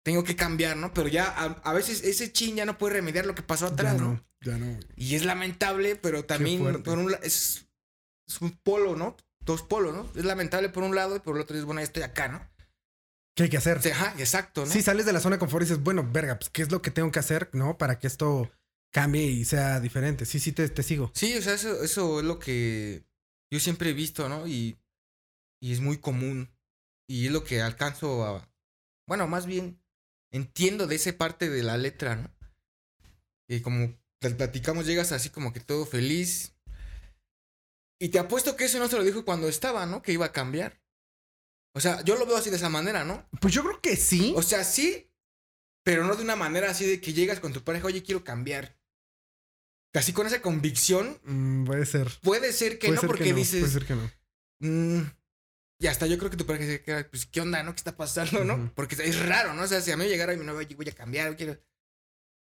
[0.03, 0.91] tengo que cambiar, ¿no?
[0.91, 3.73] Pero ya a, a veces ese chin ya no puede remediar lo que pasó Ya
[3.73, 4.13] atrás, ¿no?
[4.13, 4.79] no, ya no.
[4.95, 7.67] Y es lamentable, pero también por un es,
[8.27, 9.15] es un polo, ¿no?
[9.41, 10.09] Dos polos, ¿no?
[10.15, 12.41] Es lamentable por un lado y por el otro es bueno, ya estoy acá, ¿no?
[13.41, 13.79] ¿Qué hay que hacer?
[13.91, 14.71] Ajá, exacto, ¿no?
[14.71, 16.81] Sí, sales de la zona de confort y dices, bueno, verga, pues, ¿qué es lo
[16.81, 17.77] que tengo que hacer, no?
[17.77, 18.51] Para que esto
[18.93, 20.25] cambie y sea diferente.
[20.25, 21.11] Sí, sí, te, te sigo.
[21.15, 23.03] Sí, o sea, eso, eso es lo que
[23.51, 24.47] yo siempre he visto, ¿no?
[24.47, 24.77] Y,
[25.59, 26.49] y es muy común.
[27.09, 28.47] Y es lo que alcanzo a...
[29.07, 29.81] Bueno, más bien
[30.31, 32.29] entiendo de esa parte de la letra, ¿no?
[33.49, 36.55] Y como pl- platicamos, llegas así como que todo feliz.
[37.99, 40.01] Y te apuesto que eso no se lo dijo cuando estaba, ¿no?
[40.01, 40.80] Que iba a cambiar.
[41.73, 43.27] O sea, yo lo veo así de esa manera, ¿no?
[43.39, 44.33] Pues yo creo que sí.
[44.35, 45.09] O sea, sí,
[45.83, 48.77] pero no de una manera así de que llegas con tu pareja, oye, quiero cambiar.
[49.93, 52.09] así con esa convicción, Mm, puede ser.
[52.21, 54.11] puede ser que puede no, ser porque que no, dices, Puede ser que no.
[54.59, 55.01] mm,
[55.79, 57.71] y hasta yo creo que tu pareja se queda, pues, ¿qué onda, no?
[57.73, 58.71] ¿Qué está pasando, no?
[58.75, 59.63] Porque es raro, ¿no?
[59.63, 61.57] O sea, si a mí llegara y me no, oye, voy a cambiar, quiero...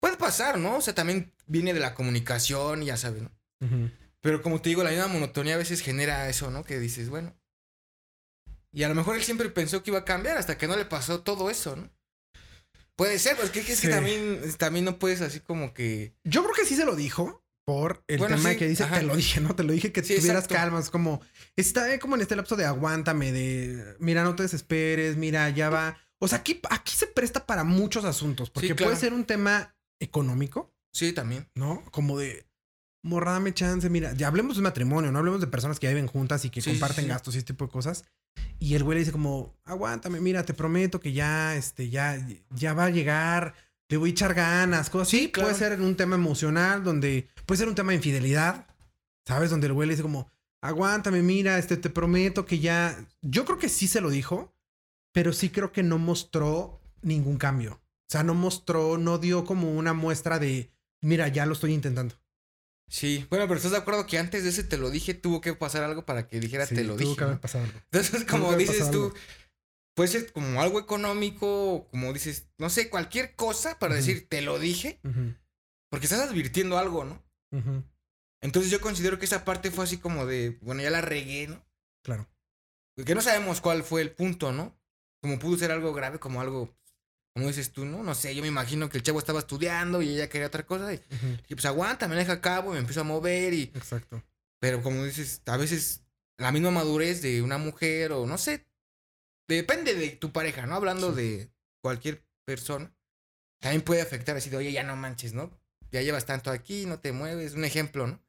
[0.00, 0.76] Puede pasar, ¿no?
[0.76, 3.30] O sea, también viene de la comunicación y ya sabes, ¿no?
[4.20, 6.64] Pero como te digo, la misma monotonía a veces genera eso, ¿no?
[6.64, 7.34] Que dices, bueno.
[8.72, 10.84] Y a lo mejor él siempre pensó que iba a cambiar hasta que no le
[10.84, 11.90] pasó todo eso, ¿no?
[12.96, 16.14] Puede ser, pues que, que es que también, también no puedes así como que.
[16.24, 18.98] Yo creo que sí se lo dijo por el Bueno, tema sí, que dice, ajá.
[18.98, 19.54] te lo dije, ¿no?
[19.54, 20.54] Te lo dije que Sí, tuvieras exacto.
[20.54, 20.80] calma.
[20.80, 21.20] Es como,
[21.54, 25.96] está como en este lapso de aguántame, de mira, no te desesperes, mira, ya va.
[26.18, 28.86] O sea, aquí, aquí se presta para muchos asuntos, porque claro.
[28.90, 31.48] puede ser un tema económico, Sí, también.
[31.54, 31.84] ¿no?
[31.92, 32.48] Como de,
[33.04, 36.44] morra, dame chance, mira, ya hablemos de matrimonio, no hablemos de personas que viven juntas
[36.44, 38.04] y que comparten gastos y este tipo de cosas.
[38.58, 42.18] Y el güey le dice como, aguántame, mira, te prometo que ya, este, ya,
[42.50, 43.54] ya va a llegar,
[43.88, 45.18] le voy a echar ganas, cosas así.
[45.18, 45.50] Sí, claro.
[45.50, 48.66] Puede ser un tema emocional, donde, puede ser un tema de infidelidad,
[49.26, 49.50] ¿sabes?
[49.50, 50.28] Donde el güey le dice como,
[50.60, 54.52] aguántame, mira, este, te prometo que ya, yo creo que sí se lo dijo,
[55.12, 57.74] pero sí creo que no mostró ningún cambio.
[57.74, 62.16] O sea, no mostró, no dio como una muestra de, mira, ya lo estoy intentando.
[62.88, 63.26] Sí.
[63.30, 65.82] Bueno, pero ¿estás de acuerdo que antes de ese te lo dije, tuvo que pasar
[65.84, 67.16] algo para que dijera Sí, te lo tuvo dije?
[67.16, 67.40] que haber ¿no?
[67.40, 67.78] pasado algo.
[67.92, 69.14] Entonces, como dices tú, algo.
[69.94, 74.58] puede ser como algo económico, como dices, no sé, cualquier cosa para decir te lo
[74.58, 75.00] dije,
[75.90, 77.22] porque estás advirtiendo algo, ¿no?
[78.40, 81.64] Entonces yo considero que esa parte fue así como de, bueno, ya la regué, ¿no?
[82.02, 82.28] Claro.
[83.04, 84.76] Que no sabemos cuál fue el punto, ¿no?
[85.20, 86.76] Como pudo ser algo grave, como algo,
[87.38, 88.02] como dices tú, ¿no?
[88.02, 90.92] No sé, yo me imagino que el chavo estaba estudiando y ella quería otra cosa.
[90.92, 91.00] Y,
[91.48, 93.62] y pues aguanta, me deja a cabo, me empiezo a mover y...
[93.74, 94.22] Exacto.
[94.60, 96.02] Pero como dices, a veces
[96.36, 98.66] la misma madurez de una mujer o no sé,
[99.48, 100.74] depende de tu pareja, ¿no?
[100.74, 101.22] Hablando Sí.
[101.22, 102.92] de cualquier persona,
[103.60, 105.50] también puede afectar así de, oye, ya no manches, ¿no?
[105.90, 108.20] Ya llevas tanto aquí, no te mueves, un ejemplo, ¿no?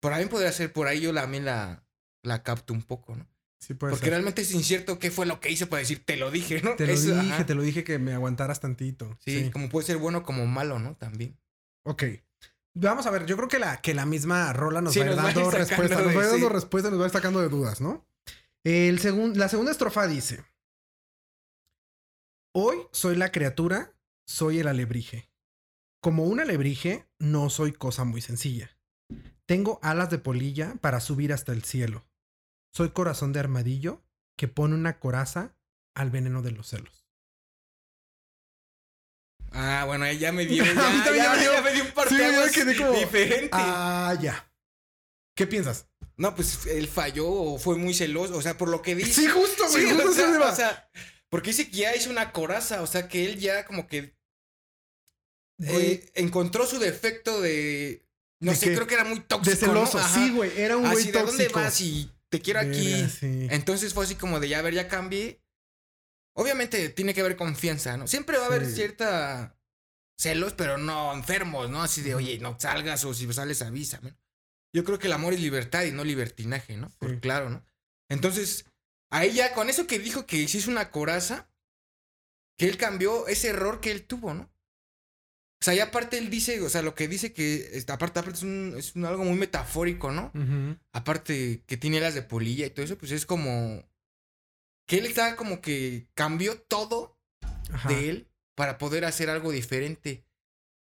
[0.00, 1.84] Por ahí podría ser, por ahí yo también la,
[2.22, 3.26] la capto un poco, ¿no?
[3.66, 4.10] Sí, puede Porque ser.
[4.12, 6.76] realmente es incierto qué fue lo que hizo para decir, te lo dije, ¿no?
[6.76, 7.46] Te lo Eso, dije, ajá.
[7.46, 9.16] te lo dije que me aguantaras tantito.
[9.24, 9.50] Sí, Sí.
[9.50, 10.96] como puede ser bueno como malo, ¿no?
[10.96, 11.38] También.
[11.84, 12.04] Ok.
[12.76, 15.10] Vamos a ver, yo creo que la, que la misma rola nos Sí, va a
[15.10, 16.04] ir dando respuestas.
[16.04, 18.06] Nos va a ir dando respuestas, nos va a ir sacando de dudas, ¿no?
[18.64, 20.44] El segun- la segunda estrofa dice:
[22.56, 23.94] Hoy soy la criatura,
[24.26, 25.30] soy el alebrije.
[26.02, 28.76] Como un alebrije, no soy cosa muy sencilla.
[29.46, 32.04] Tengo alas de polilla para subir hasta el cielo.
[32.74, 34.02] Soy corazón de armadillo
[34.36, 35.56] que pone una coraza
[35.94, 37.06] al veneno de los celos.
[39.52, 41.84] Ah, bueno, ahí ya me dio, ya, también ya, ya me dio- ya me dio
[41.84, 43.50] un Sí, como- diferente.
[43.52, 44.50] Ah, ya.
[45.36, 45.88] ¿Qué piensas?
[46.16, 49.12] No, pues él falló o fue muy celoso, o sea, por lo que dice.
[49.22, 49.86] Sí, justo, güey.
[49.86, 50.52] Sí, justo o, sea, iba.
[50.52, 50.90] o sea,
[51.28, 54.16] porque dice que ya hizo una coraza, o sea, que él ya como que
[55.60, 58.06] eh, encontró su defecto de,
[58.40, 58.74] no ¿De sé, qué?
[58.74, 60.52] creo que era muy tóxico, de celoso, sí, güey.
[60.60, 61.60] Era un güey Así, ¿de dónde tóxico.
[61.60, 61.80] vas?
[61.80, 63.08] Y te quiero aquí.
[63.08, 63.46] Sí.
[63.50, 65.40] Entonces fue así como de, ya, a ver, ya cambié.
[66.36, 68.06] Obviamente tiene que haber confianza, ¿no?
[68.08, 68.74] Siempre va a haber Sí.
[68.74, 69.56] cierta
[70.18, 71.82] celos, pero no enfermos, ¿no?
[71.82, 74.16] Así de, oye, no salgas o si sales avísame.
[74.74, 76.90] Yo creo que el amor es libertad y no libertinaje, ¿no?
[76.98, 77.20] Por Sí.
[77.20, 77.64] claro, ¿no?
[78.08, 78.66] Entonces,
[79.10, 81.48] ahí ya con eso que dijo que hizo una coraza,
[82.58, 84.50] que él cambió ese error que él tuvo, ¿no?
[85.64, 88.42] O sea, y aparte él dice, o sea, lo que dice que, aparte, aparte es,
[88.42, 90.30] un, es un- algo muy metafórico, ¿no?
[90.92, 93.82] Aparte que tiene las de polilla y todo eso, pues es como
[94.86, 97.18] que él está como que cambió todo
[97.72, 97.88] Ajá.
[97.88, 100.26] de él para poder hacer algo diferente.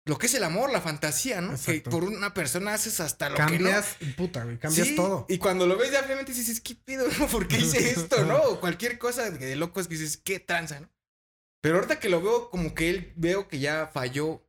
[0.05, 1.55] Lo que es el amor, la fantasía, ¿no?
[1.65, 4.57] Que por una persona haces hasta lo Cambias, puta, güey.
[4.59, 4.69] que no.
[4.69, 5.25] Cambias Sí, todo.
[5.27, 7.07] Y cuando lo ves ya obviamente dices, ¿qué pido?
[7.19, 7.27] no?
[7.27, 8.37] ¿Por qué hice esto, no?
[8.43, 10.89] O cualquier cosa de locos que dices, ¿qué tranza, no?
[11.61, 14.46] Pero ahorita que lo veo como que él veo que ya falló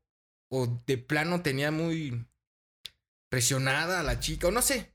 [0.50, 2.26] o de plano tenía muy
[3.30, 4.94] presionada a la chica o no sé.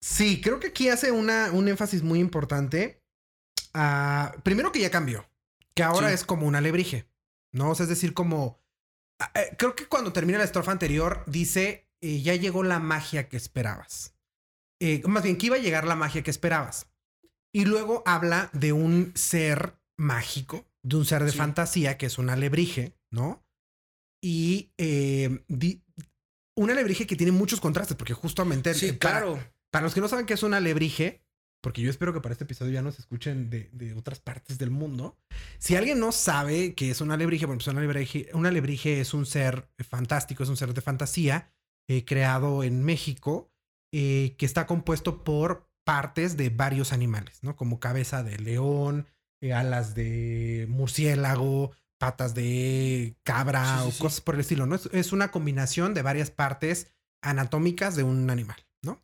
[0.00, 3.02] Sí, creo que aquí hace una, un énfasis muy importante.
[4.42, 5.28] primero que ya cambió.
[5.74, 6.14] Que ahora Sí.
[6.14, 7.08] es como un alebrije.
[7.52, 7.70] ¿No?
[7.70, 8.60] O sea, es decir, como.
[9.20, 13.28] ah, eh, creo que cuando termina la estrofa anterior, dice: eh, Ya llegó la magia
[13.28, 14.14] que esperabas.
[14.80, 16.90] Eh, más bien, que iba a llegar la magia que esperabas.
[17.54, 21.38] Y luego habla de un ser mágico, de un ser de Sí.
[21.38, 23.45] fantasía, que es un alebrije, ¿no?
[24.20, 25.82] Y eh, di-
[26.56, 28.74] un alebrije que tiene muchos contrastes, porque justamente.
[28.74, 29.38] Sí, para- claro.
[29.70, 31.22] para los que no saben qué es un alebrije,
[31.62, 34.70] porque yo espero que para este episodio ya nos escuchen de, de otras partes del
[34.70, 35.18] mundo.
[35.58, 39.14] Si alguien no sabe qué es un alebrije, bueno, pues un alebrije, un alebrije es
[39.14, 41.50] un ser fantástico, es un ser de fantasía
[41.88, 43.50] eh, creado en México
[43.92, 47.54] eh, que está compuesto por partes de varios animales, ¿no?
[47.56, 49.06] Como cabeza de león,
[49.40, 54.74] eh, alas de murciélago, patas de cabra Sí, sí, o cosas por el estilo, ¿no?
[54.74, 59.02] Es, es una combinación de varias partes anatómicas de un animal, ¿no?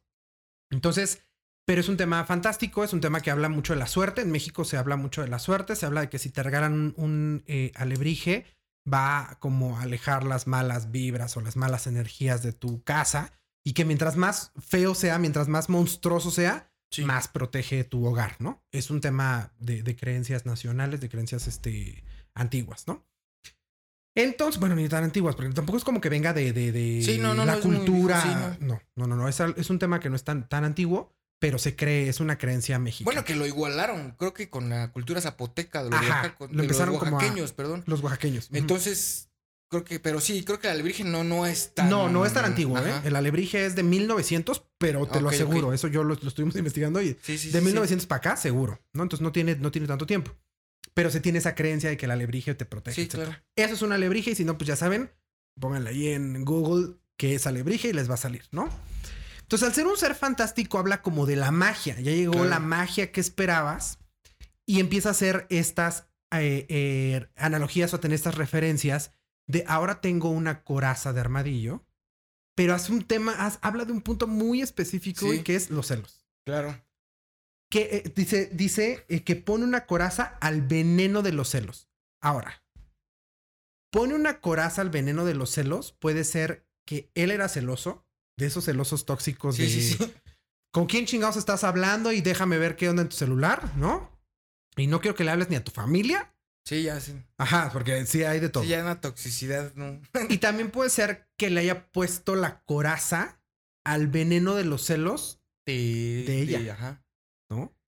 [0.70, 1.26] Entonces,
[1.66, 4.22] pero es un tema fantástico, es un tema que habla mucho de la suerte.
[4.22, 6.72] En México se habla mucho de la suerte, se habla de que si te regalan
[6.72, 8.46] un, un, eh, alebrije,
[8.92, 13.32] va como a alejar las malas vibras o las malas energías de tu casa
[13.64, 17.06] y que mientras más feo sea, mientras más monstruoso sea, Sí.
[17.06, 18.62] más protege tu hogar, ¿no?
[18.70, 23.06] Es un tema de, de creencias nacionales, de creencias este, antiguas, ¿no?
[24.14, 27.16] Entonces, bueno, ni tan antiguas, porque tampoco es como que venga de, de, de Sí,
[27.18, 28.20] no, no, la no es muy- cultura.
[28.20, 28.28] sí,
[28.60, 28.78] no.
[28.96, 31.74] no, no, no, Es, es un tema que no es tan, tan antiguo, pero se
[31.76, 33.06] cree, es una creencia mexicana.
[33.06, 36.62] Bueno, que lo igualaron, creo que con la cultura zapoteca de los, Ajá, lo de
[36.62, 37.84] empezaron los como a- oaxaqueños, perdón.
[37.86, 38.50] Los oaxaqueños.
[38.52, 39.30] Entonces,
[39.70, 41.88] creo que, pero sí, creo que la alebrije no, no es tan.
[41.88, 42.92] No, no es tan antiguo, ¿eh?
[43.04, 45.72] El alebrije es de 1900, pero te lo aseguro.
[45.72, 48.78] Eso yo lo, lo estuvimos investigando y Sí, sí, de sí, 1900 para acá, seguro,
[48.92, 49.04] ¿no?
[49.04, 50.32] Entonces no tiene, no tiene tanto tiempo.
[50.94, 52.94] Pero se tiene esa creencia de que el alebrije te protege.
[52.94, 53.24] Sí, etcétera.
[53.30, 53.42] claro.
[53.56, 55.10] Eso es un alebrije y si no, pues ya saben,
[55.58, 58.68] pónganle ahí en Google que es alebrije y les va a salir, ¿no?
[59.42, 61.94] Entonces, al ser un ser fantástico, habla como de la magia.
[62.00, 62.48] Ya llegó Claro.
[62.48, 63.98] la magia que esperabas
[64.66, 69.12] y empieza a hacer estas eh, eh, analogías o a tener estas referencias
[69.46, 71.84] de ahora tengo una coraza de armadillo,
[72.54, 75.38] pero hace un tema, haz- habla de un punto muy específico Sí.
[75.38, 76.26] y que es los celos.
[76.46, 76.82] Claro.
[77.72, 81.88] Que eh, dice, dice eh, que pone una coraza al veneno de los celos.
[82.20, 82.62] Ahora,
[83.90, 88.04] pone una coraza al veneno de los celos, puede ser que él era celoso,
[88.38, 90.14] de esos celosos tóxicos Sí, de sí, sí.
[90.70, 94.10] con quién chingados estás hablando y déjame ver qué onda en tu celular, ¿no?
[94.76, 96.34] Y no quiero que le hables ni a tu familia.
[96.66, 97.14] Sí, ya, sí.
[97.38, 98.62] Ajá, porque sí hay de todo.
[98.64, 100.00] Sí, ya una toxicidad, ¿no?
[100.28, 103.40] Y también puede ser que le haya puesto la coraza
[103.84, 106.74] al veneno de los celos, De, De ella.
[106.74, 107.01] ajá.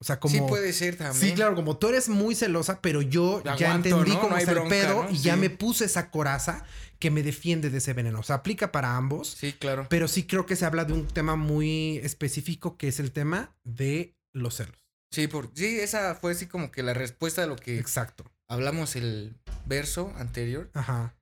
[0.05, 0.35] O sea, como...
[0.35, 1.19] Sí, puede ser también.
[1.19, 4.21] Sí, claro, como tú eres muy celosa, pero yo ya entendí ¿no?
[4.21, 5.11] cómo No está el pedo ¿no?
[5.11, 6.63] y ya me puse esa coraza
[6.99, 8.21] que me defiende de ese veneno.
[8.21, 9.87] O sea, aplica para ambos, Sí, claro.
[9.89, 13.57] pero sí creo que se habla de un tema muy específico que es el tema
[13.65, 14.77] de los celos.
[15.11, 18.31] Sí, por, sí, esa fue así como que la respuesta a lo que Exacto.
[18.47, 20.71] hablamos el verso anterior.
[20.75, 21.15] Ajá.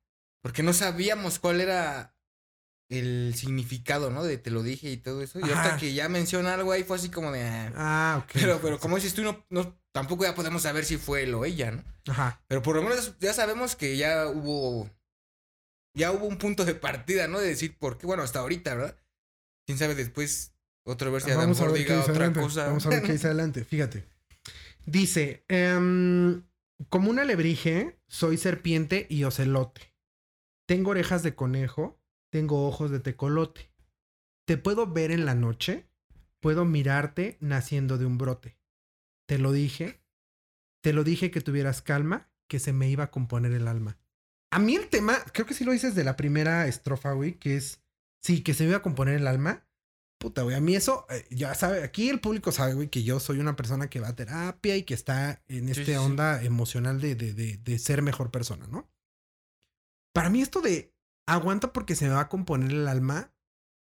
[0.42, 2.16] Porque no sabíamos cuál era
[2.98, 4.22] el significado, ¿no?
[4.22, 5.38] De te lo dije y todo eso.
[5.40, 5.58] Y Ajá.
[5.62, 7.42] ahorita que ya menciona algo ahí fue así como de.
[7.42, 7.72] ah.
[7.76, 8.30] Ah, ok.
[8.34, 11.44] Pero, pero como dices tú, no, no, tampoco ya podemos saber si fue él o
[11.44, 11.84] ella, ¿no?
[12.08, 12.40] Ajá.
[12.48, 14.88] Pero por lo menos ya sabemos que ya hubo.
[15.94, 17.38] Ya hubo un punto de partida, ¿no?
[17.38, 18.06] De decir por qué.
[18.06, 18.96] Bueno, hasta ahorita, ¿verdad?
[19.66, 22.40] Quién sabe después otro ver si a lo Vamos a ver diga otra adelante.
[22.40, 22.66] cosa.
[22.66, 23.64] Vamos a ver qué dice adelante.
[23.64, 24.04] Fíjate.
[24.86, 26.42] Dice, em,
[26.88, 29.94] como un alebrije, soy serpiente y ocelote.
[30.66, 32.01] Tengo orejas de conejo,
[32.32, 33.70] tengo ojos de tecolote.
[34.46, 35.86] Te puedo ver en la noche,
[36.40, 38.56] puedo mirarte naciendo de un brote.
[39.28, 40.02] Te lo dije,
[40.82, 43.98] te lo dije que tuvieras calma, que se me iba a componer el alma.
[44.50, 47.56] A mí el tema, creo que sí lo dices de la primera estrofa, güey, que
[47.56, 47.82] es,
[48.22, 49.66] sí, que se me iba a componer el alma.
[50.18, 53.20] Puta, güey, a mí eso, eh, ya sabe, aquí el público sabe, güey, que yo
[53.20, 55.96] soy una persona que va a terapia y que está en esta sí, sí.
[55.96, 58.90] onda emocional de, de, de, de ser mejor persona, ¿no?
[60.14, 60.91] Para mí esto de
[61.26, 63.32] aguanta porque se me va a componer el alma,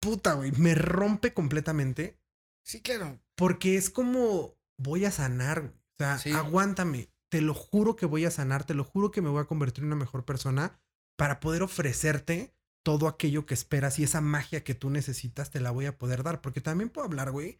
[0.01, 2.19] puta, güey, me rompe completamente
[2.63, 3.19] Sí, claro.
[3.35, 5.73] porque es como voy a sanar, güey.
[5.73, 6.31] o sea, Sí.
[6.31, 9.45] aguántame, te lo juro que voy a sanar, te lo juro que me voy a
[9.47, 10.79] convertir en una mejor persona
[11.17, 15.71] para poder ofrecerte todo aquello que esperas y esa magia que tú necesitas te la
[15.71, 17.59] voy a poder dar, porque también puedo hablar, güey,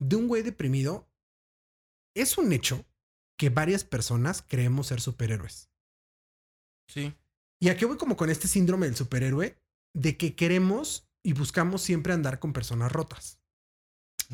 [0.00, 1.10] de un güey deprimido.
[2.16, 2.86] Es un hecho
[3.36, 5.68] que varias personas creemos ser superhéroes.
[6.88, 7.12] Sí.
[7.60, 9.58] Y aquí voy como con este síndrome del superhéroe
[9.94, 13.40] de que queremos y buscamos siempre andar con personas rotas.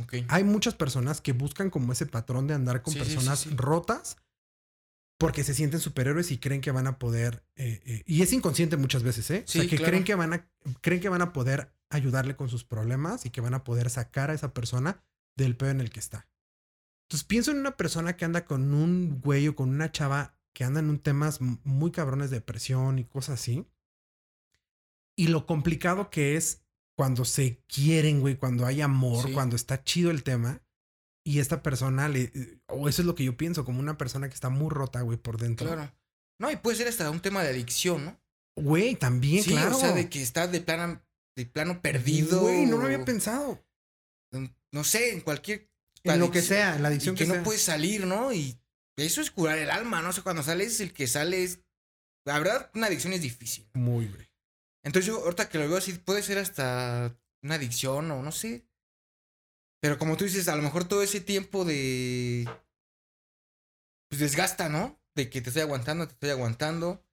[0.03, 0.15] Ok.
[0.29, 3.41] Hay muchas personas que buscan como ese patrón de andar con Sí, sí, sí, personas
[3.41, 3.51] sí.
[3.57, 4.17] rotas
[5.19, 8.79] porque se sienten superhéroes y creen que van a poder eh, eh, y es inconsciente
[8.79, 9.45] muchas veces, ¿eh?
[9.47, 9.91] o sea, que claro.
[9.91, 13.43] creen que van a creen que van a poder ayudarle con sus problemas y que
[13.43, 15.05] van a poder sacar a esa persona
[15.37, 16.27] del pedo en el que está.
[17.05, 20.65] Entonces pienso en una persona que anda con un güey o con una chava que
[20.65, 23.67] anda en un temas muy cabrones de depresión y cosas así.
[25.17, 26.63] Y lo complicado que es
[26.97, 29.33] cuando se quieren, güey, cuando hay amor, Sí.
[29.33, 30.63] cuando está chido el tema.
[31.25, 32.33] Y esta persona le.
[32.69, 35.19] O eso es lo que yo pienso, como una persona que está muy rota, güey,
[35.19, 35.67] por dentro.
[35.67, 35.93] Claro.
[36.41, 38.21] No, y puede ser hasta un tema de adicción, ¿no?
[38.57, 39.77] Güey, también, sí, claro.
[39.77, 41.03] o sea, de que estás de plano,
[41.37, 42.41] de plano perdido.
[42.41, 43.63] Güey, no lo había pensado.
[44.33, 45.69] en- No sé, en cualquier.
[46.05, 48.33] En lo que sea, en la y adicción que, que, no puedes salir, ¿no?
[48.33, 48.59] Y
[49.07, 50.11] eso es curar el alma, ¿no?
[50.11, 51.61] O sea, cuando sales, el que sale es.
[52.27, 53.69] La verdad, una adicción es difícil.
[53.75, 54.31] Muy, güey.
[54.83, 58.67] Entonces yo ahorita que lo veo así, puede ser hasta una adicción o no sé.
[59.81, 62.49] Pero como tú dices, a lo mejor todo ese tiempo de...
[64.09, 65.01] Pues desgasta, ¿no?
[65.15, 67.05] De que te estoy aguantando, te estoy aguantando.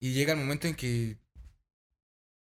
[0.00, 1.18] Y llega el momento en que...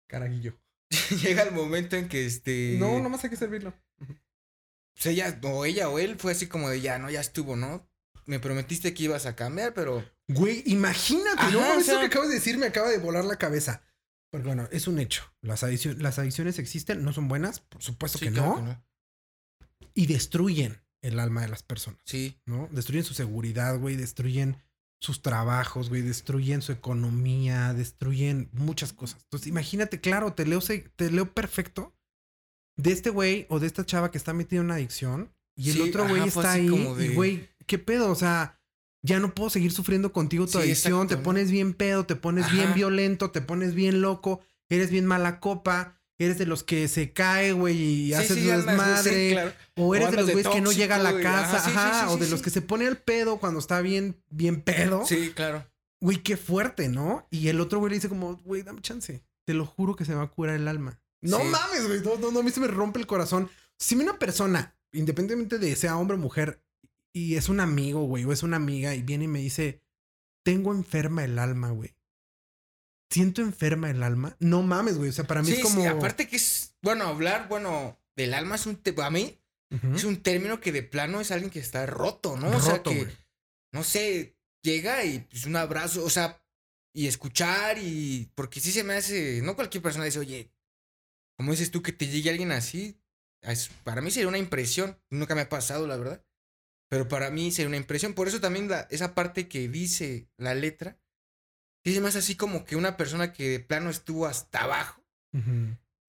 [0.08, 0.58] Carajillo.
[1.22, 2.76] llega el momento en que este.
[2.78, 3.74] No, nomás hay que servirlo.
[4.94, 7.87] Pues ella, o ella o él fue así como de ya, no, ya estuvo, ¿no?
[8.28, 10.04] Me prometiste que ibas a cambiar, pero.
[10.28, 11.60] Güey, imagínate, Ajá, ¿no?
[11.60, 13.82] o Eso sea- que acabas de decir me acaba de volar la cabeza.
[14.30, 15.22] Porque bueno, es un hecho.
[15.40, 18.62] Las, adicio- las adicciones existen, no son buenas, por supuesto Sí, que, claro no, que
[18.62, 18.84] no.
[19.94, 22.38] Y destruyen el alma de las personas, Sí.
[22.44, 22.68] ¿no?
[22.70, 24.58] Destruyen su seguridad, güey, destruyen
[25.00, 29.20] sus trabajos, güey, destruyen su economía, destruyen muchas cosas.
[29.22, 31.96] Entonces, imagínate, claro, te leo, te leo perfecto
[32.76, 35.76] de este güey o de esta chava que está metida en una adicción y el
[35.76, 38.10] Sí, otro güey está ahí como de- y güey, ¿qué pedo?
[38.10, 38.58] O sea,
[39.02, 41.22] ya no puedo seguir sufriendo contigo tu Sí, adicción, exacto, te ¿no?
[41.22, 46.00] pones bien pedo, te pones bien violento, te pones bien loco, eres bien mala copa,
[46.18, 49.12] eres de los que se cae, güey, y Sí, haces sí, desmadre.
[49.28, 49.52] sí, claro.
[49.76, 52.28] O eres de los güeyes que no llega a la y- casa, ajá, o de
[52.28, 55.06] los que se pone el pedo cuando está bien, bien pedo.
[55.06, 55.64] Sí, claro.
[56.00, 57.26] Güey, qué fuerte, ¿no?
[57.30, 59.22] Y el otro güey le dice como, güey, dame chance.
[59.44, 61.00] Te lo juro que se va a curar el alma.
[61.22, 62.00] No mames, güey.
[62.02, 63.48] No, no, no, a mí se me rompe el corazón.
[63.78, 66.62] Si una persona, independientemente de sea hombre o mujer,
[67.12, 69.82] y es un amigo, güey, o es una amiga, y viene y me dice,
[70.44, 71.94] tengo enferma el alma, güey.
[73.10, 74.36] Siento enferma el alma.
[74.38, 75.08] No mames, güey.
[75.10, 75.80] O sea, para mí Sí, es como.
[75.80, 79.40] sí, aparte que es, bueno, hablar, bueno, del alma es un, te- a mí
[79.94, 82.48] es un término que de plano es alguien que está roto, ¿no?
[82.56, 83.06] o sea, Roto, que,
[83.72, 86.42] no sé, llega y pues un abrazo, o sea,
[86.94, 90.50] y escuchar y, porque sí se me hace, no cualquier persona dice, oye,
[91.36, 92.98] como dices tú, que te llegue alguien así,
[93.42, 96.24] es- para mí sería una impresión, nunca me ha pasado, la verdad,
[96.88, 100.54] pero para mí sería una impresión, por eso también la- esa parte que dice la
[100.54, 100.98] letra,
[101.84, 105.02] me hace así como que una persona que de plano estuvo hasta abajo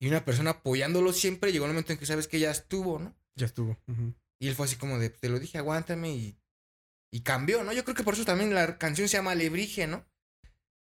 [0.01, 3.15] y una persona apoyándolo siempre, llegó el momento en que sabes que ya estuvo, ¿no?
[3.35, 3.77] Ya estuvo.
[4.41, 6.37] Y él fue así como de, te lo dije, aguántame y,
[7.13, 7.71] y cambió, ¿no?
[7.73, 10.05] Yo creo que por eso también la canción se llama Alebrije, ¿no?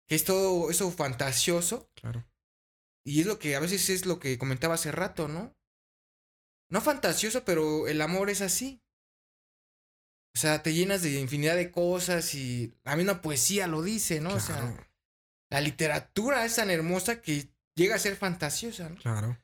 [0.07, 2.25] Que es todo eso fantasioso Claro.
[3.05, 5.55] y es lo que a veces es lo que comentaba hace rato, ¿no?
[6.71, 8.81] No fantasioso, pero el amor es así.
[10.35, 14.33] O sea, te llenas de infinidad de cosas y la misma poesía lo dice, ¿no?
[14.33, 14.87] O sea, Claro.
[15.49, 18.95] la literatura es tan hermosa que llega a ser fantasiosa, ¿no?
[18.95, 19.37] Claro.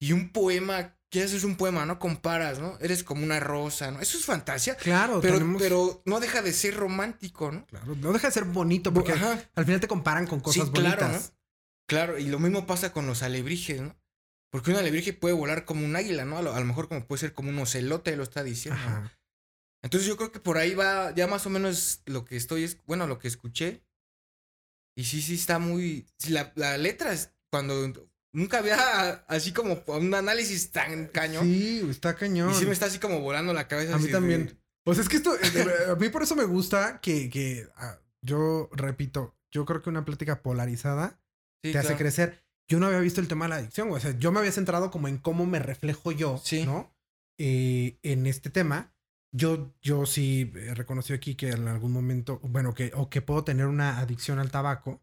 [0.00, 1.86] Y un poema, ¿qué haces un poema?
[1.86, 2.76] No comparas, ¿no?
[2.80, 4.00] Eres como una rosa, ¿no?
[4.00, 4.76] Eso es fantasía.
[4.76, 7.64] Claro, Pero, tenemos- pero no deja de ser romántico, ¿no?
[7.66, 9.42] Claro, no deja de ser bonito porque Ajá.
[9.54, 11.30] al final te comparan con cosas Sí, claro, bonitas.
[11.30, 11.38] ¿no?
[11.88, 13.96] Claro, y lo mismo pasa con los alebrijes, ¿no?
[14.50, 16.38] Porque un alebrije puede volar como un águila, ¿no?
[16.38, 18.80] A lo, a lo mejor como puede ser como un ocelote, lo está diciendo.
[18.88, 19.10] ¿no?
[19.84, 22.78] Entonces yo creo que por ahí va ya más o menos lo que estoy, es-
[22.86, 23.84] bueno, lo que escuché.
[24.96, 26.06] Y sí, sí está muy...
[26.18, 27.92] sí, la, la letra es cuando...
[28.32, 28.76] Nunca había
[29.28, 31.44] así como un análisis tan cañón.
[31.44, 32.50] Sí, está cañón.
[32.50, 33.94] Y sí me está así como volando la cabeza.
[33.94, 34.60] A mí así de- también.
[34.84, 35.40] Pues es que esto, eh,
[35.92, 40.04] a mí por eso me gusta que, que ah, yo repito, yo creo que una
[40.04, 41.20] plática polarizada
[41.62, 42.44] Sí, te hace crecer.
[42.68, 43.90] Yo no había visto el tema de la adicción.
[43.90, 46.64] O sea, yo me había centrado como en cómo me reflejo yo, Sí.
[46.64, 46.94] ¿no?
[47.38, 48.93] Eh, en este tema.
[49.36, 53.42] Yo, yo sí he reconocido aquí que en algún momento, bueno, que, o que puedo
[53.42, 55.02] tener una adicción al tabaco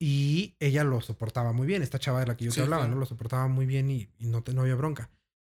[0.00, 1.82] y ella lo soportaba muy bien.
[1.82, 2.94] Esta chava de la que yo Sí, te hablaba, claro.
[2.94, 3.00] ¿no?
[3.00, 5.10] Lo soportaba muy bien y, y no, te- no había bronca.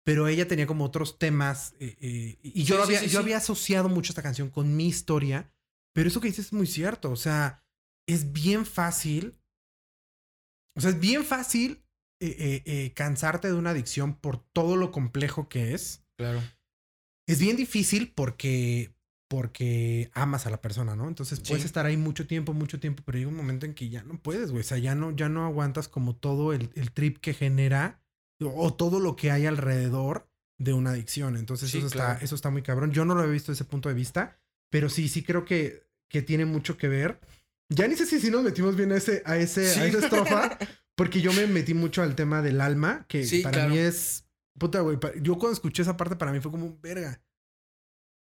[0.05, 3.37] Pero ella tenía como otros temas eh, eh, y yo, Sí, había, sí, yo había
[3.37, 5.51] asociado mucho esta canción con mi historia,
[5.93, 7.11] pero eso que dices es muy cierto.
[7.11, 7.63] O sea,
[8.07, 9.39] es bien fácil.
[10.75, 11.83] O sea, es bien fácil
[12.21, 16.03] eh, eh, eh, cansarte de una adicción por todo lo complejo que es.
[16.17, 16.41] Claro.
[17.29, 18.91] Es bien difícil porque,
[19.27, 21.07] porque amas a la persona, ¿no?
[21.07, 21.67] Entonces puedes Sí.
[21.67, 24.51] estar ahí mucho tiempo, mucho tiempo, pero llega un momento en que ya no puedes,
[24.51, 24.61] güey.
[24.61, 28.01] O sea, ya no, ya no aguantas como todo el, el trip que genera
[28.41, 31.37] o, o todo lo que hay alrededor de una adicción.
[31.37, 32.13] Entonces Sí, eso, claro.
[32.13, 32.91] está, eso está muy cabrón.
[32.91, 34.39] Yo no lo había visto desde ese punto de vista,
[34.71, 37.19] pero sí, sí creo que, que tiene mucho que ver.
[37.71, 39.79] Ya ni sé si sí nos metimos bien a ese, a ese, Sí.
[39.79, 40.57] a esa estrofa,
[40.95, 43.69] porque yo me metí mucho al tema del alma, que para claro.
[43.69, 44.25] mí es
[44.57, 44.97] Puta, güey.
[45.21, 47.21] Yo cuando escuché esa parte para mí fue como un verga.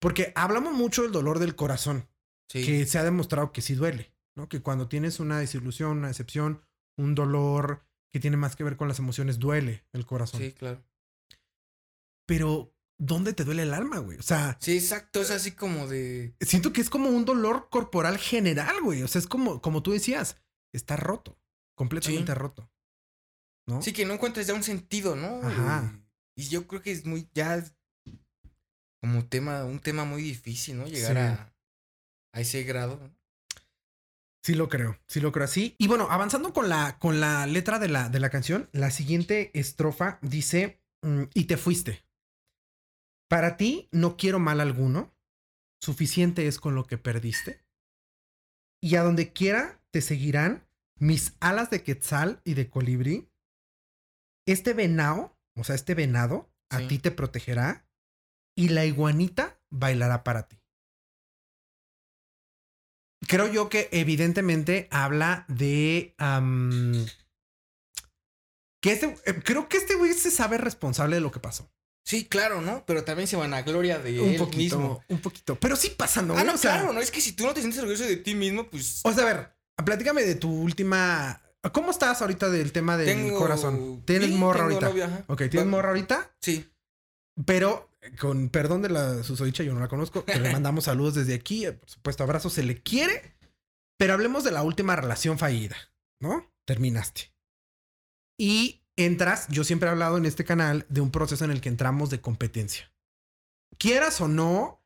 [0.00, 2.08] Porque hablamos mucho del dolor del corazón,
[2.50, 2.64] Sí.
[2.64, 4.48] que se ha demostrado que sí duele, ¿no?
[4.48, 6.62] Que cuando tienes una desilusión, una decepción,
[6.96, 10.40] un dolor que tiene más que ver con las emociones, duele el corazón.
[10.40, 10.82] Sí, claro.
[12.26, 14.18] Pero, ¿dónde te duele el alma, güey?
[14.18, 15.20] O sea, Sí, exacto.
[15.20, 16.34] Es así como de.
[16.40, 19.02] siento que es como un dolor corporal general, güey.
[19.02, 20.36] O sea, es como, como tú decías,
[20.72, 21.38] está roto,
[21.74, 22.38] completamente Sí.
[22.38, 22.70] roto.
[23.66, 23.82] ¿No?
[23.82, 25.42] Sí, que no encuentres ya un sentido, ¿no?
[25.46, 26.00] Ajá.
[26.38, 27.28] Y, yo creo que es muy.
[27.34, 27.64] Ya.
[29.00, 30.86] Como tema, un tema muy difícil, ¿no?
[30.86, 31.18] Llegar Sí.
[31.18, 31.54] a,
[32.32, 32.98] a ese grado.
[34.42, 35.74] Sí lo creo, sí lo creo así.
[35.78, 39.50] Y bueno, avanzando con la, con la letra de la, de la canción, la siguiente
[39.58, 42.04] estrofa dice, mm, y te fuiste.
[43.28, 45.14] Para ti no quiero mal alguno,
[45.82, 47.64] suficiente es con lo que perdiste.
[48.80, 50.66] Y a donde quiera te seguirán
[50.98, 53.28] mis alas de quetzal y de colibrí,
[54.46, 57.86] este venado, o sea, este venado, a ti te protegerá
[58.56, 60.58] y la iguanita bailará para ti.
[63.26, 66.14] Creo yo que evidentemente habla de...
[68.80, 71.70] que este, eh, creo que este güey se sabe responsable de lo que pasó.
[72.04, 72.86] Sí, claro, ¿no?
[72.86, 75.04] Pero también se van a gloria de Un él poquito, mismo.
[75.08, 75.60] un poquito.
[75.60, 77.00] Pero sí pasando, Ah, no, o sea, claro, ¿no?
[77.00, 79.00] Es que si tú no te sientes orgulloso de ti mismo, pues.
[79.04, 79.52] O sea, a ver,
[79.84, 81.42] platícame de tu última.
[81.72, 83.38] ¿Cómo estás ahorita del tema del tengo.
[83.38, 84.02] corazón?
[84.04, 84.88] ¿Tienes Sí, morra tengo ahorita?
[84.88, 85.24] novia.
[85.28, 86.34] Ok, ¿tienes morra ahorita?
[86.40, 86.68] Sí.
[87.46, 87.90] Pero
[88.20, 91.66] con perdón de la susodicha, yo no la conozco, pero le mandamos saludos desde aquí.
[91.66, 93.36] eh, Por supuesto, abrazos, se le quiere.
[93.98, 95.76] Pero hablemos de la última relación fallida,
[96.20, 96.52] ¿no?
[96.64, 97.32] Terminaste.
[98.38, 101.68] Y entras, yo siempre he hablado en este canal de un proceso en el que
[101.68, 102.92] entramos de competencia.
[103.78, 104.84] Quieras o no,